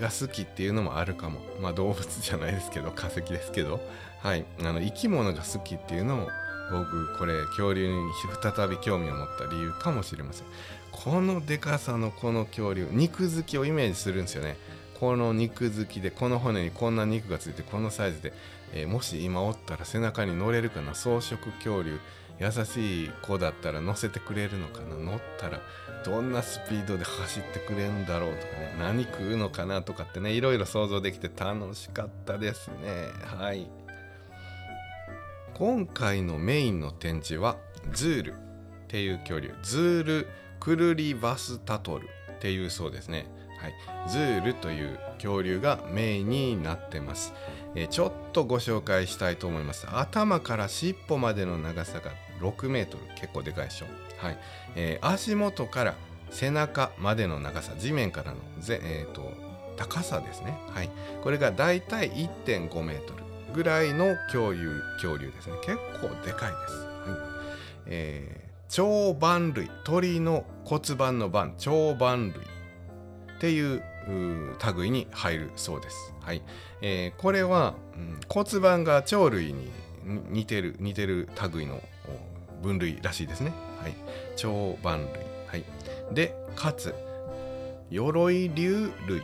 [0.00, 1.40] が好きっていうのもあるかも。
[1.60, 3.80] まあ、動物じゃないですけど、化石ですけど、
[4.20, 4.44] はい。
[4.60, 6.28] あの、生き物が好きっていうのも、
[6.70, 8.10] 僕、これ、恐竜に
[8.42, 10.46] 再び興味を持った理由かもしれません。
[10.92, 14.56] このでかさのこの恐竜、肉付きをイメージするんですよね。
[15.02, 18.32] この肉付きで、この骨にこんな肉がついて、このサイズで、
[18.72, 21.98] えー、もし今おったら背中に乗れるかな、草食恐竜。
[22.38, 24.94] 優しい子だったら乗せてくれるのかな？
[24.94, 25.60] 乗ったら
[26.04, 28.76] どんなスピードで走ってくれるんだろうとかね。
[28.78, 33.08] 何食うのかなとかってねいろいろ想像できて楽しかったですね。
[33.24, 33.68] はい。
[35.54, 37.56] 今回のメインの展示は
[37.92, 38.36] ズールっ
[38.86, 39.52] ていう恐竜。
[39.64, 40.28] ズール
[40.60, 43.26] クルリバスタトルっていうそうですね。
[43.62, 43.74] はい、
[44.10, 47.32] ズールという恐竜がメインになってます、
[47.76, 49.86] えー、ちょっとご紹介したいと思います。
[49.90, 53.04] 頭から尻尾までの長さが6メートル。
[53.14, 53.86] 結構でかいでしょ、
[54.18, 54.38] はい。
[54.74, 55.94] えー、足元から
[56.30, 57.72] 背中までの長さ。
[57.78, 59.32] 地面からのぜ、えーと、
[59.76, 60.90] 高さですね、はい、
[61.22, 63.22] これがだいたい1.5メートル
[63.54, 65.56] ぐらいの恐竜恐竜ですね。
[65.62, 67.82] 結構でかいです、はい。
[67.86, 69.70] えー、長板類。
[69.84, 72.51] 鳥の骨盤の板長板類。
[73.42, 73.82] っていう
[74.76, 76.14] 類に入るそうです。
[76.20, 76.42] はい
[76.80, 79.68] えー、これは、うん、骨盤が鳥類に
[80.30, 81.80] 似てる似てる類の
[82.62, 83.52] 分類らしいですね。
[83.80, 83.94] はい、
[84.36, 85.06] 長板類、
[85.48, 85.64] はい、
[86.12, 86.94] でかつ
[87.90, 89.22] 鎧竜類、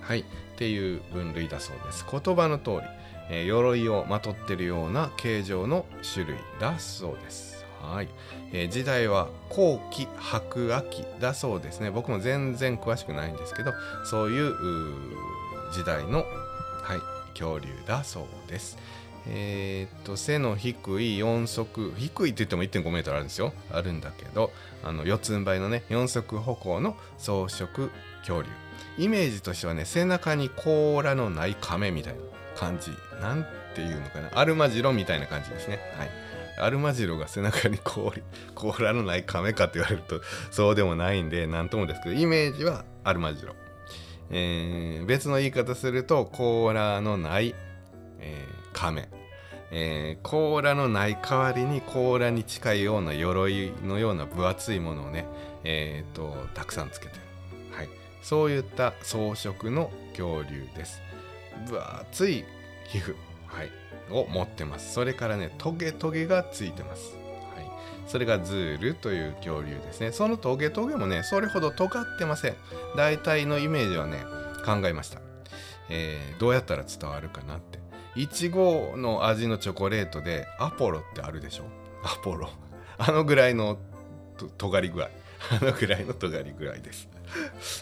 [0.00, 0.24] はい、っ
[0.54, 2.06] ていう分類だそうです。
[2.08, 2.76] 言葉の通り、
[3.30, 7.55] えー、鎧をまとってるような形状の種類だそうです。
[7.86, 8.08] はい、
[8.52, 11.90] えー、時代は後期白亜紀だそうですね。
[11.90, 13.72] 僕も全然詳しくないんですけど
[14.04, 14.54] そういう
[15.72, 18.78] 時代の、はい、恐竜だそうです。
[19.28, 23.52] えー、っと背の低い4足低いって言っても1 5メートルあるんですよ。
[23.72, 24.52] あるんだけど
[24.84, 28.48] あの四つん這いのね4足歩行の草食恐竜。
[28.98, 32.20] イメージとしてはね背中に甲羅のない亀みたいな
[32.56, 32.90] 感じ。
[33.20, 34.30] なんていうのかな。
[34.34, 35.78] アルマジロみたいな感じですね。
[35.98, 36.25] はい。
[36.58, 38.12] アルマジロが背中に甲
[38.78, 43.54] 羅のない亀かって言われるとそうでもないんで何ともですけどイメージはアルマジロ、
[44.30, 47.54] えー、別の言い方すると甲羅のない、
[48.20, 49.08] えー、亀、
[49.70, 55.26] えー、甲羅のない代わりに甲羅に近いような鎧のような分厚いものをね、
[55.64, 57.20] えー、とたくさんつけてる、
[57.72, 57.88] はい、
[58.22, 61.00] そういった装飾の恐竜です。
[61.68, 62.44] 分厚い
[62.88, 63.14] 皮膚。
[63.46, 63.70] はい。
[64.10, 64.94] を持ってます。
[64.94, 67.16] それからねトゲトゲがついてます。
[67.54, 67.70] はい。
[68.06, 70.12] それがズールという恐竜ですね。
[70.12, 72.54] そのトゲトゲもねそれほど尖ってません。
[72.96, 74.24] 大体のイメージはね
[74.64, 75.20] 考えました、
[75.88, 77.78] えー、どうやったら伝わるかなって。
[78.14, 81.64] いちごの味のチョコレートでアポロってあるでしょ？
[82.02, 82.48] アポロ。
[82.98, 83.78] あのぐらいの
[84.56, 85.10] とがり具合。
[85.50, 87.08] あのぐらいの尖り具合です。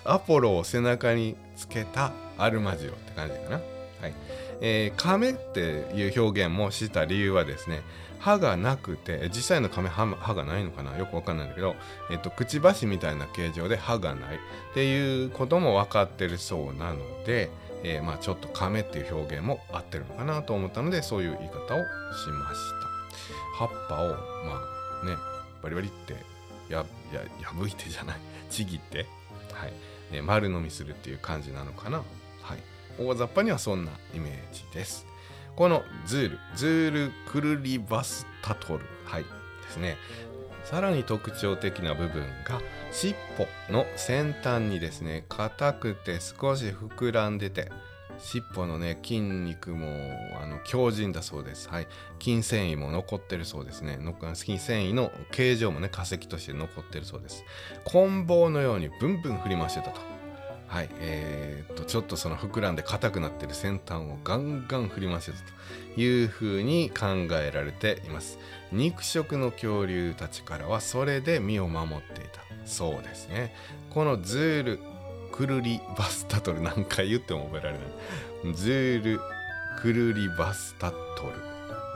[0.05, 3.57] アポロを背中につけたアルマジロって感じかな。
[3.57, 3.63] は
[4.09, 4.15] い。
[4.61, 5.61] えー、亀って
[5.95, 7.83] いう表現もした理由はですね
[8.19, 10.97] 歯がなくて実際の亀歯歯がないのかな？
[10.97, 11.77] よくわかんないんだけど、
[12.11, 14.37] えっと、くちばしみたいな形状で歯がない。
[14.37, 14.39] っ
[14.73, 17.51] ていうことも分かってるそうなので、
[17.83, 23.59] えー、まあ、ちょっと亀っていう表現も合ってるのかなと思ったのでそういう言い方をしました。
[23.59, 24.15] 葉っぱをま
[25.03, 25.17] あね
[25.63, 26.15] バリバリって
[26.71, 28.17] やや破いてじゃない？
[28.49, 29.07] ちぎって、
[29.53, 29.73] はい。
[30.13, 32.03] ね、丸飲みするっていう感じなのかな？
[32.99, 35.07] 大雑把にはそんなイメージです。
[35.57, 39.29] このズール、ズールクルリバスタトル、はい、で
[39.69, 39.97] すね。
[40.65, 43.15] さらに特徴的な部分が尻
[43.69, 47.71] 尾の先端にですね、硬くて少し膨らんでて、
[48.19, 49.87] 尻尾のね筋肉も
[50.41, 51.69] あの強靭だそうです。
[51.69, 51.89] はい、
[52.21, 53.99] 筋繊維も残ってるそうですね。
[54.35, 57.45] 筋繊維の形状もね化石として残ってるそうです。
[57.85, 60.14] 棍棒のようにブンブン振り回してたと。
[60.75, 65.39] はいえー、とちょっとその膨らんで硬くなってる先端をガンガン振り回してた
[65.95, 67.07] というふうに考
[67.41, 68.41] えられています。
[68.73, 73.55] 肉食の恐竜たちからはそれで身を守っていたそうですね。
[73.91, 74.81] このズール
[75.31, 77.85] クルリバスタトル何回言っても覚えられな
[78.51, 78.55] い。
[78.57, 79.21] ズール
[79.81, 80.97] クルリバスタト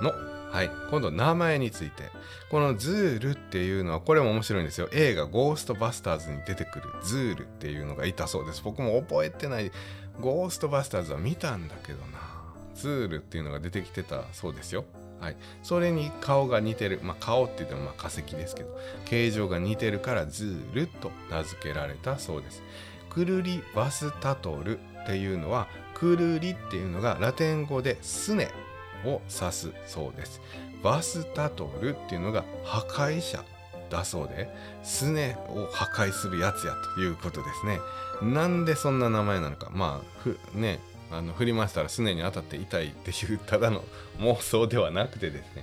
[0.01, 2.11] ルのはい、今度名前について。
[2.51, 4.89] このズールっていうのはこれも面白いんですよ。
[4.93, 8.63] 映画「ゴーストバスターズ」に出てくるズールっていうのがいたそうです。
[8.65, 9.71] 僕も覚えてない。
[10.21, 12.19] ゴーストバスターズは見たんだけどな。
[12.75, 14.85] ズールっていうのが出てきてたそうですよ。
[15.21, 18.79] はい、それに顔が似てる、まあ、顔って言ってもまあ化石ですけど。
[19.05, 22.63] 形状が似てるからズールと名付けられたそうです。
[23.11, 28.49] クルリバスタトルっていうのはクルリっていうのがラテン語でスネ。
[29.05, 30.41] を指すそうです。
[30.83, 33.45] バスタトルっていうのが破壊者
[33.91, 34.49] だそうで、
[34.83, 37.79] スネを破壊するやつやということですね。
[38.23, 39.71] なんでそんな名前なのか。
[39.73, 40.81] まあ、ふね、
[41.11, 43.83] あの振り回したらすねに当たって痛いっていうただの
[44.19, 45.63] 妄想ではなくてですね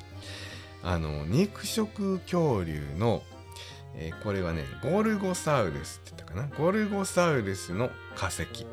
[0.84, 3.22] あの肉食恐竜の、
[3.96, 8.66] えー、これはねゴルゴサウルスって言ったかなゴルゴサウルスの化石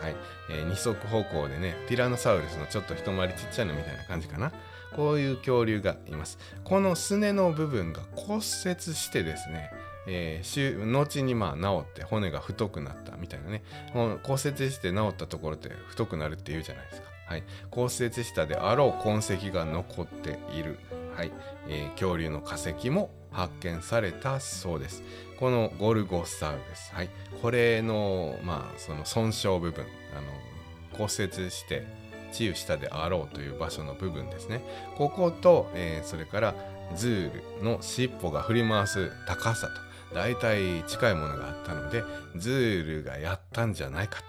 [0.00, 0.16] はい、
[0.50, 4.52] えー、二足歩行でねティラノサウルスのちょっと一回りちっちゃいのみたいな感じかな。
[4.94, 6.38] こういう恐竜がいます。
[6.64, 9.70] このすねの部分が骨折してですね
[10.06, 13.62] えー、後にまあ治って骨が太くなったみたいなね。
[13.92, 20.78] 骨折して治ったところって太くなるっていうじゃないですか、はい、骨折したであろう痕跡が残っている、
[21.16, 21.32] はい。
[21.68, 25.02] えー、恐竜の化石も発見されたそうです。
[25.38, 27.10] このゴルゴサウルス、はい、
[27.42, 29.84] これのまあその損傷部分
[30.16, 31.86] あの骨折して
[32.32, 34.62] 治癒したであろうという場所の部分ですね。
[34.96, 36.54] ここと、えー、それから
[36.94, 42.02] ズールの尻尾が振り回す高さと大体近いものがあったので
[42.36, 44.20] ズールがやったんじゃないか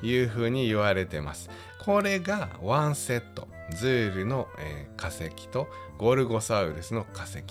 [0.00, 1.50] というふうに言われてます。
[1.84, 7.42] これがワンセットズールの、えー、化石とゴルゴサウルスの化石。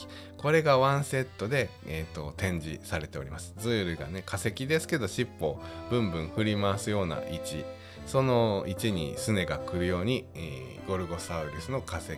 [0.42, 3.54] これがワンセットで、えーと、展示されております。
[3.58, 7.64] ズールがね化石ですけど尻尾をブンブン振り回すような位置。
[8.08, 12.18] その位置にスネが来るように、えー、ゴルゴサウルスの化石。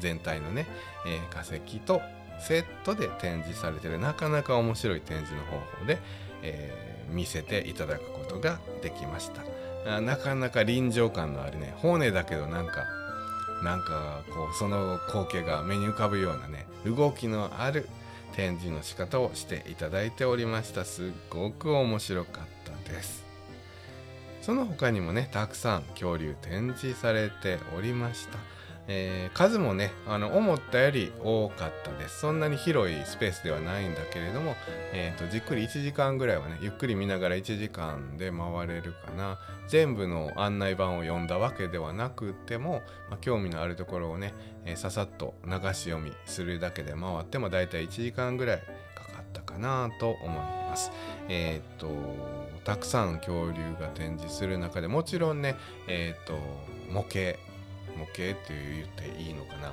[0.00, 0.66] 全体のね、
[1.06, 2.00] えー、化石と
[2.40, 3.98] セットで展示されてる。
[3.98, 5.98] なかなか面白い展示の方法で、
[6.42, 9.42] えー、見せていただくことができました。
[10.00, 12.84] なかなか臨場感のあるね骨だけどなんか
[13.62, 17.88] なんかこうその光景が目に浮かぶようなね動きのある
[18.34, 20.84] 展示の仕方をしていただいておりました。
[20.84, 23.22] すっごく面白かったです。
[24.40, 28.38] その他にもねたくさん恐竜展示されておりました。
[28.88, 32.20] えー、数もねあの思ったより多かったです。
[32.20, 34.56] そんなに広いスペースではないんだけれども、
[34.92, 39.38] えーと、じっくり1時間ぐらいはねゆっくり見ながら1時間で回れるかな。
[39.68, 48.58] 全部の案内板を読んだわけではなくても、まあ、興味のあるところをね、えー、ささっと流し読みするだけで回ってもだいたい1時間ぐらい
[48.94, 50.90] かかったかなと思います。
[51.28, 51.88] え、ー、と
[52.64, 55.56] たくさん恐竜が展示する中でもちろんね
[55.86, 56.38] え、ー、と
[56.90, 57.38] 模型
[58.02, 59.72] 模型って言っていいのかな、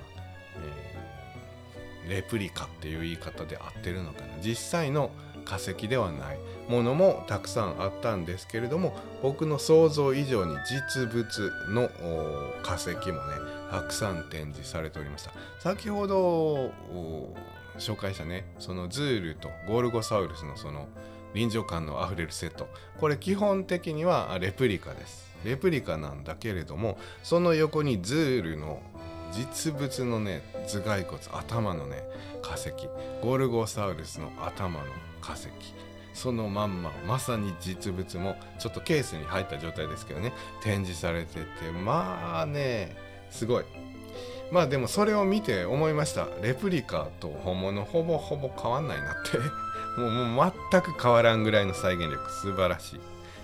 [2.06, 4.28] えー、レプリカっていう言い方で合ってるのかな。
[4.42, 5.12] 実際の
[5.46, 6.38] 化石ではない。
[6.68, 11.90] ものもたくさんあったんですけれども僕の想像以上に実物の
[12.62, 13.02] 化石もね
[13.72, 15.32] たくさん展示されておりました。
[15.60, 16.72] 先ほど
[17.80, 20.88] 紹介したねそのズールとゴルゴサウルスのその
[21.34, 22.68] 臨場感のあふれるセット。
[23.00, 25.29] これ基本的にはレプリカです。
[25.44, 28.82] レプリカなんだけれどもその横にズールの
[29.32, 32.04] 実物のね頭蓋骨頭のね
[32.42, 32.72] 化石
[33.22, 34.86] ゴルゴサウルスの頭の
[35.22, 35.50] 化石
[36.14, 41.46] そのまんままさに実物もちょっとケースに入った状態ですけどね展示されてて
[41.84, 42.96] まあね
[43.32, 43.64] すごい。
[44.52, 46.28] まあでもそれを見て思いました。
[46.42, 49.38] レプリカと本物ほぼほぼ変わんないなって。
[50.02, 52.32] もう全く変わらんぐらいの再現力。
[52.32, 53.00] 素晴らしい。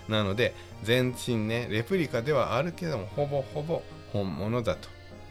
[0.08, 0.54] なので
[0.84, 3.82] 全身ねレプリカではあるけどもほぼほぼ
[4.12, 4.90] 本物だと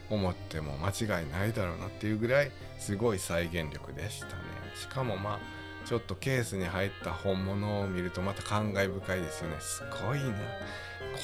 [0.09, 4.33] 思っても間違いないだろうなっていうぐらいすごい再現力でしたね。
[4.79, 5.39] しかもまあ
[5.85, 9.57] ちょっとケースに入った本物を見るとまた感慨深いですよね。
[9.59, 10.33] すごいな。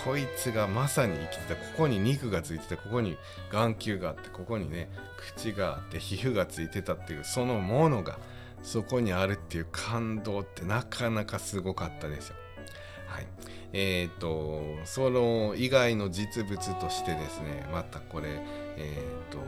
[0.05, 1.55] こいつがまさに生きてた。
[1.55, 3.17] ここに肉がついててここに
[3.51, 4.89] 眼球があってここにね
[5.35, 8.17] 口があって皮膚がついてたっていうそのものが
[8.63, 12.35] そこにあるっていう感動ってなかなかすごかったですよ。
[13.21, 13.27] い、
[13.73, 18.27] えっ、ー、とその以外の実物としてですねまたこれ
[18.77, 19.39] えっ、ー、と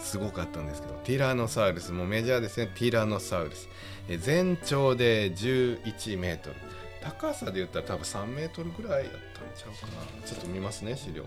[0.00, 3.68] すごかったんですけどティラノサウルスもメジャーですねティラノサウルス、
[4.08, 6.56] え全長で11メートル。
[7.02, 9.20] 高さで言ったら多分3メートルぐらいやったん
[9.56, 9.86] ちゃうか
[10.20, 10.26] な。
[10.26, 11.24] ちょっと見ますね資料。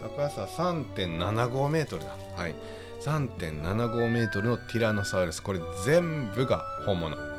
[0.00, 2.16] 高さ3.75メートルだ。
[2.36, 2.54] はい。
[3.00, 5.42] 3.75メートルのティラノサウルス。
[5.42, 7.31] これ全部が本物。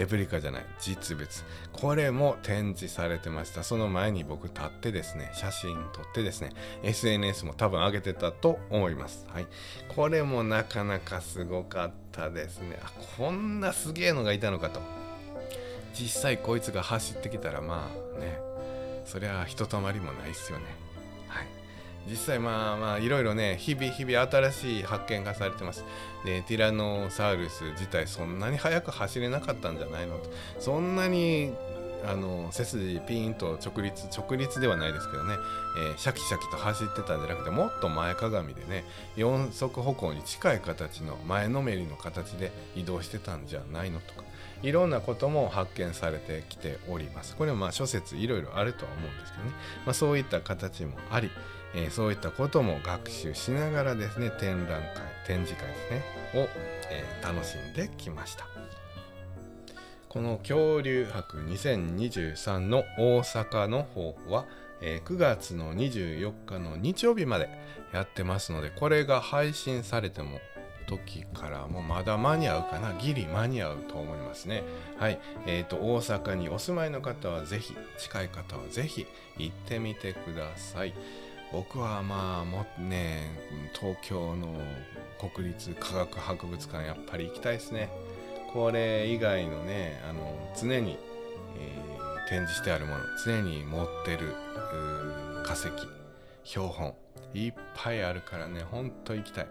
[0.00, 1.28] レプリカじゃない実物。
[1.72, 3.62] これも展示されてました。
[3.62, 9.26] その前に僕立ってですね写真撮ってですね SNS も多分上げてたと思います。
[9.28, 9.46] はい。
[9.94, 12.80] これもなかなかすごかったですね。
[12.82, 14.80] あこんなすげえのがいたのかと。
[15.92, 18.38] 実際こいつが走ってきたらまあね
[19.04, 20.64] そりゃひとたまりもないっすよね。
[22.08, 25.84] 実際まあまあいろいろね日々日々新しい発見がされてます。
[26.24, 30.30] でティラノサウルス自体そんなに速く走れなかったんじゃないのと。
[30.58, 31.52] そんなに
[32.04, 35.34] あの背筋ピーンと直立直立ではないですけどね、
[35.78, 38.84] えー、シャキシャキと走ってたんじゃなくてもっと前かがみでね
[39.16, 44.22] 四足歩行に近い形の前のめりの形で移動してたんじゃないのとか。
[44.62, 47.34] いろんなことも発見されてきております。
[47.36, 49.52] これはまあ諸説いろいろあるとは思うんですけどね、
[49.86, 51.30] まあ、そういった形もあり、
[51.74, 54.88] えー、そういったことも学習しながらですね展覧会
[55.26, 56.02] 展示会ですね
[56.34, 56.48] を、
[56.90, 58.46] えー、楽しんできました。
[60.08, 64.44] この恐竜博2023の大阪の方法は、
[64.80, 67.48] えー、9月の24日の日曜日まで
[67.92, 70.40] やってますのでこれが配信されても
[70.88, 74.64] 時からもまだ間に合うかなギリ間に合うと思いますね。
[74.98, 79.06] はいえーと、大阪にお住まいの方はぜひ近い方はぜひ
[79.38, 80.94] 行ってみてください。
[81.52, 83.28] 僕はまあもね
[83.78, 84.60] 東京の
[85.34, 87.90] 国立科学博物館やっぱり行きたいですね。
[88.52, 90.98] これ以外のねあの常に、
[91.56, 94.34] えー、展示してあるもの常に持ってる
[95.44, 95.68] 化石
[96.44, 96.94] 標本
[97.34, 99.46] いっぱいあるからねほんと行きたい。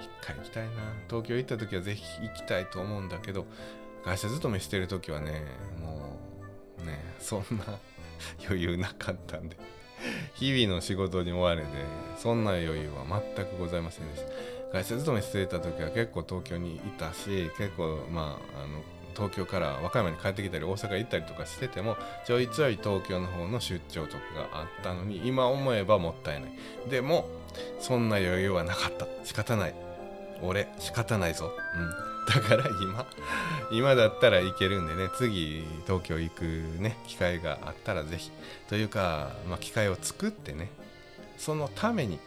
[0.00, 0.72] 一回行きたいな。
[1.08, 3.46] 東京行った時はぜひ行きたいと思うんだけど
[4.04, 5.44] 会社勤めしてる時はね
[5.80, 6.18] も
[6.82, 7.78] うねそんな
[8.44, 9.56] 余裕なかったんで。
[10.34, 11.68] 日々の仕事に追われて
[12.16, 14.32] そんな余裕は全くございませんでした。
[14.72, 18.82] 会社勤めしていた時は結構東京にいたし結構まああの
[19.14, 21.96] 東京から和歌山に帰ってきたり大阪行ったりとかしてても
[22.26, 26.52] ちょいちょい東京の方の出張とかがあったのに今思えばもったいない。
[26.88, 27.28] でも
[27.78, 29.06] そんな余裕はなかった。
[29.24, 29.74] 仕方ない。
[30.42, 31.52] 俺仕方ないぞ。
[31.76, 32.11] うん。
[32.26, 33.06] だから今
[33.70, 38.30] 今だったらいけるんでね次東京行くね機会があったら是非
[38.68, 40.70] というか、まあ、機会を作ってね
[41.36, 42.20] そのために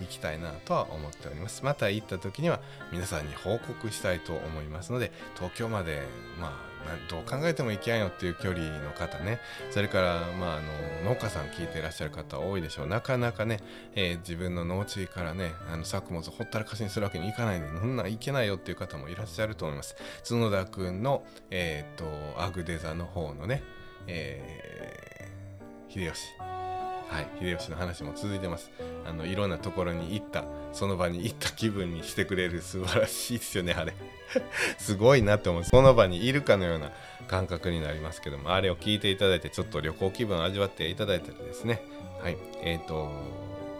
[0.00, 1.64] 行きたいなとは思っております。
[1.64, 6.02] また行った時には皆さんに報告したいと思いますので東京まで
[6.40, 6.73] まあ
[7.08, 9.40] どう考えてもいけんよっていう距離の方ね。
[9.70, 10.60] それから、まあ、あ
[11.04, 12.86] の農家さん聞いていらっしゃる方多いでしょう。
[12.86, 13.60] なかなかね、
[13.94, 19.96] えー、自分の農地からねあの作物ほったらかしにするわけにいかないんでそんなんいけないよっていう方もいらっしゃると思います。
[20.28, 23.62] 角田くんの、えーと、とアグデザの方のね、
[24.06, 26.73] えー、秀吉。
[27.14, 28.72] はい秀吉の話も続いてます。
[29.06, 33.94] あのいろんなところに行ったその場に行った気分にしてくれる素晴らしいですよねあれ。
[34.78, 35.64] すごいなって思う。
[35.64, 36.90] その場にいるかのような
[37.28, 41.82] 感覚になりますけどもあれを聞いていただいてちょっと旅行気分を味わっていただいたりですね。
[42.20, 43.12] はいえっ、ー、と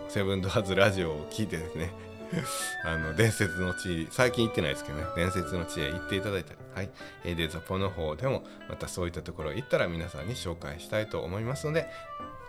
[0.09, 1.91] セブンドアーズラジオを聞いてですね。
[2.85, 5.07] あの伝説の地最近行ってないですけどね。
[5.17, 11.87] 伝説の地へ行っていただいたりはいデザポの方でもまたそういったところ行ったら皆さんに紹介したいと思いますので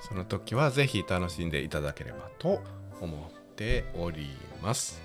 [0.01, 2.61] その時は是非楽しんでいただければと
[3.01, 4.29] 思っており
[4.61, 5.01] ます。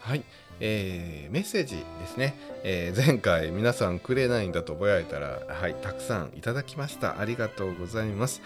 [0.00, 0.24] はい、
[0.60, 7.20] えー、メッセージですね、えー、前回皆さんくれないんだとぼやいたらはいたくさんいただきました。
[7.20, 8.42] ありがとうございます。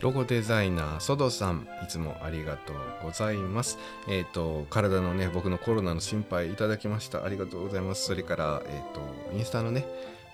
[0.00, 3.78] ロゴデザイナーソドさんいつもありがとうございます。
[4.08, 7.24] えっ、ー、と体のね僕のコロナの心配いただきました。
[7.24, 8.06] ありがとうございます。
[8.06, 9.86] それからえっ、とインスタのね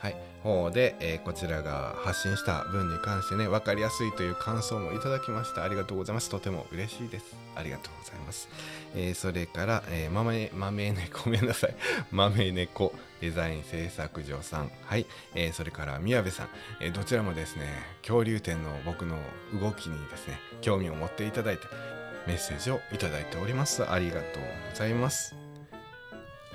[0.07, 5.65] はい、方で、えー、こちらが発信した文に関してね分かりやすいという感想もいただきました。
[5.65, 6.31] ありがとうございます。
[6.31, 7.35] とても嬉しいです。
[7.57, 8.49] ありがとうございます、
[8.95, 11.75] えー、それから、えー、豆豆猫 ごめんなさい。
[12.13, 14.71] 豆猫デザイン製作所さん。
[14.85, 16.49] はい、えー、それから宮部さん、
[16.81, 17.67] えー、どちらもですね
[18.03, 19.19] 恐竜展の僕の
[19.61, 21.67] 動きにですね興味を持っていただいて
[22.29, 23.85] メッセージをいただいております。
[23.85, 25.35] ありがとうございます。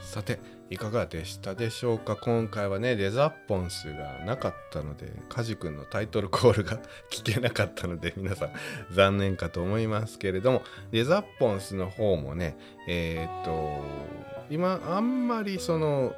[0.02, 2.15] さていかがでしたでしょうか？
[2.15, 6.80] 今回はねレザッポンスがなかったのでカジ君のタイトルコールが
[7.11, 8.53] 聞けなかったので皆さん
[8.89, 10.63] 残念かと思いますけれども
[10.93, 12.55] レザッポンスの方もね
[12.88, 13.82] えー、っと
[14.49, 16.15] 今あんまりその、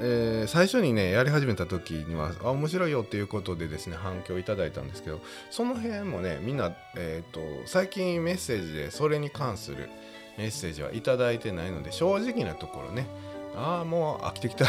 [0.00, 9.90] えー、最初にねやり始めた時にはあ面白いよっていうことでですね反響いただいたんですけどその辺もねみんな、えー、っと最近メッセージでそれに関する
[10.38, 13.06] メッセージはいただいてないので正直なところね
[13.56, 14.66] ああもう飽きてきた。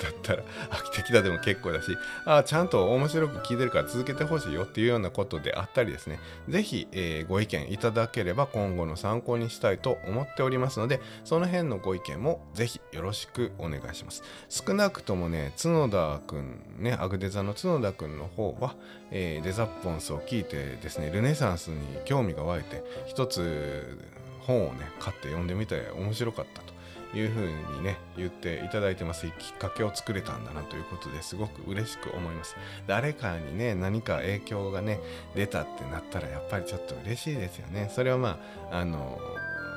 [0.00, 6.18] だったら飽きてきたでも結構だしああちゃんと面白く聞いてるから続けてほしいよっていうようなことであったりですね
[6.48, 14.22] 是非、えー、ご意見いただければ今後の参考にしたいと思っておりますのでその辺のご意見も是非よろしくお願いします。
[14.48, 18.74] 少なくともね角田くんねアグデザの角田くんの方は、
[19.10, 23.98] えー、デザッポンスを聞いてですねルネサンスに興味が湧いて一つ
[24.40, 26.79] 本をね買って読んでみて面白かったと。
[27.14, 27.46] いうふう
[27.76, 29.26] にね言っていただいてます。
[29.26, 32.56] きっかけを作れたんだなということですごく嬉しく思います。
[32.86, 35.00] 誰かにね何か影響がね
[35.34, 37.90] 出たってなったらやっぱりちょっと嬉しいですよね。
[37.92, 38.38] それはま
[38.70, 39.18] ああの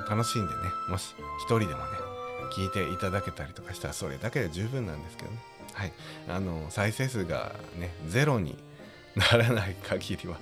[0.10, 0.60] 楽しんでね
[0.90, 1.76] もし一人でもね
[2.56, 5.38] 聞いていただけたりとかしたらそれだけで十分なんですけどね。
[5.74, 5.94] はい。
[6.30, 8.58] あの再生数がねゼロに
[9.16, 10.38] ならない限りは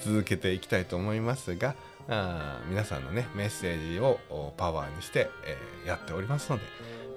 [0.00, 1.74] 続けていきたいと思いますが
[2.08, 4.18] あ皆さんのねメッセージを
[4.56, 6.64] パワーにして、えー、やっておりますので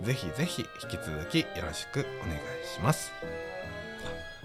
[0.02, 3.12] ぜひぜひ引き続きよろしくお願いします。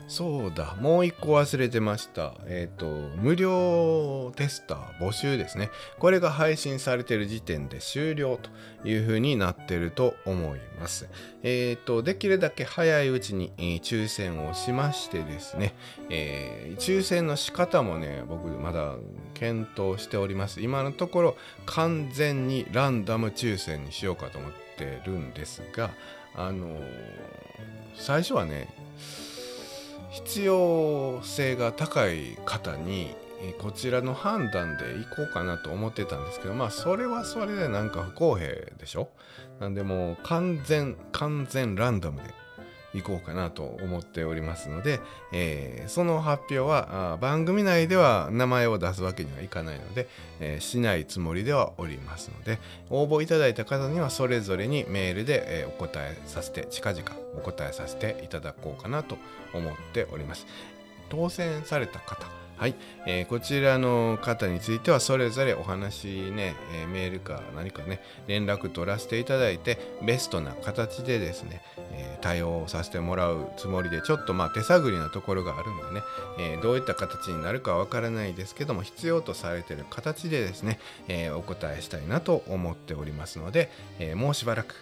[0.09, 2.35] そうだ、もう一個忘れてました。
[2.47, 2.87] えっ、ー、と、
[3.17, 5.71] 無料テスター募集ですね。
[5.99, 8.51] これが配信されてる時点で終了と
[8.89, 11.09] いう風になってると思います。
[11.43, 15.75] えっ、ー、と、できるだけ早いうちに、えー、抽選をしましてですね、
[16.11, 18.97] え、抽選の仕方もね、僕まだ
[19.35, 20.61] 検討しております。
[20.61, 21.37] 今のところ
[21.67, 25.91] 完全にランダム抽選にしようかと思ってるんですが、
[26.35, 26.81] あの
[27.95, 28.69] 最初はね、
[30.13, 33.15] 必要性が高い方に
[33.59, 39.09] こちらの判断で行こうかなと思ってたんですけどまあそれはそれでなんか不公平でしょ？
[39.59, 42.29] なんでもう完全完全ランダムで
[42.95, 45.01] いこうかなと思っておりますので、
[45.33, 50.09] えー、その発表は番組内では名前を出すわけにはいかないので、
[50.41, 52.59] えー、しないつもりではおりますので
[52.91, 57.03] 応募いただいた方にはそれぞれにメールで、えー、お答えさせて近々
[57.37, 59.17] お答えさせていただこうかなと
[59.55, 60.47] 思っております。
[61.09, 71.61] 当選された方はい、えー、こちらの方についてはそれぞれお話ね、えー、メールか何かね連絡取らせていただいてベストな形でですね、
[71.91, 76.03] えー、対応させてもらうつもりでちょっとまあ手探りなところがあるんでね、
[76.39, 84.77] えどういった形になるかわからないですけども必要とされてる形でですね、えお答えしたいなと思っておりますので、えもうしばらく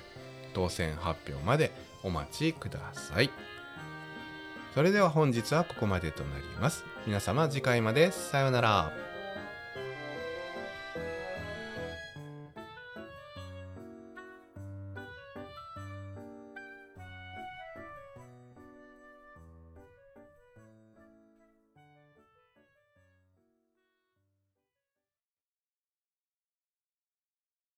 [0.53, 1.73] 当選発表まで
[2.03, 3.31] お待ちください。
[4.75, 6.90] それでは本日はここまでとなります。
[7.07, 9.10] 皆様次回までさようなら。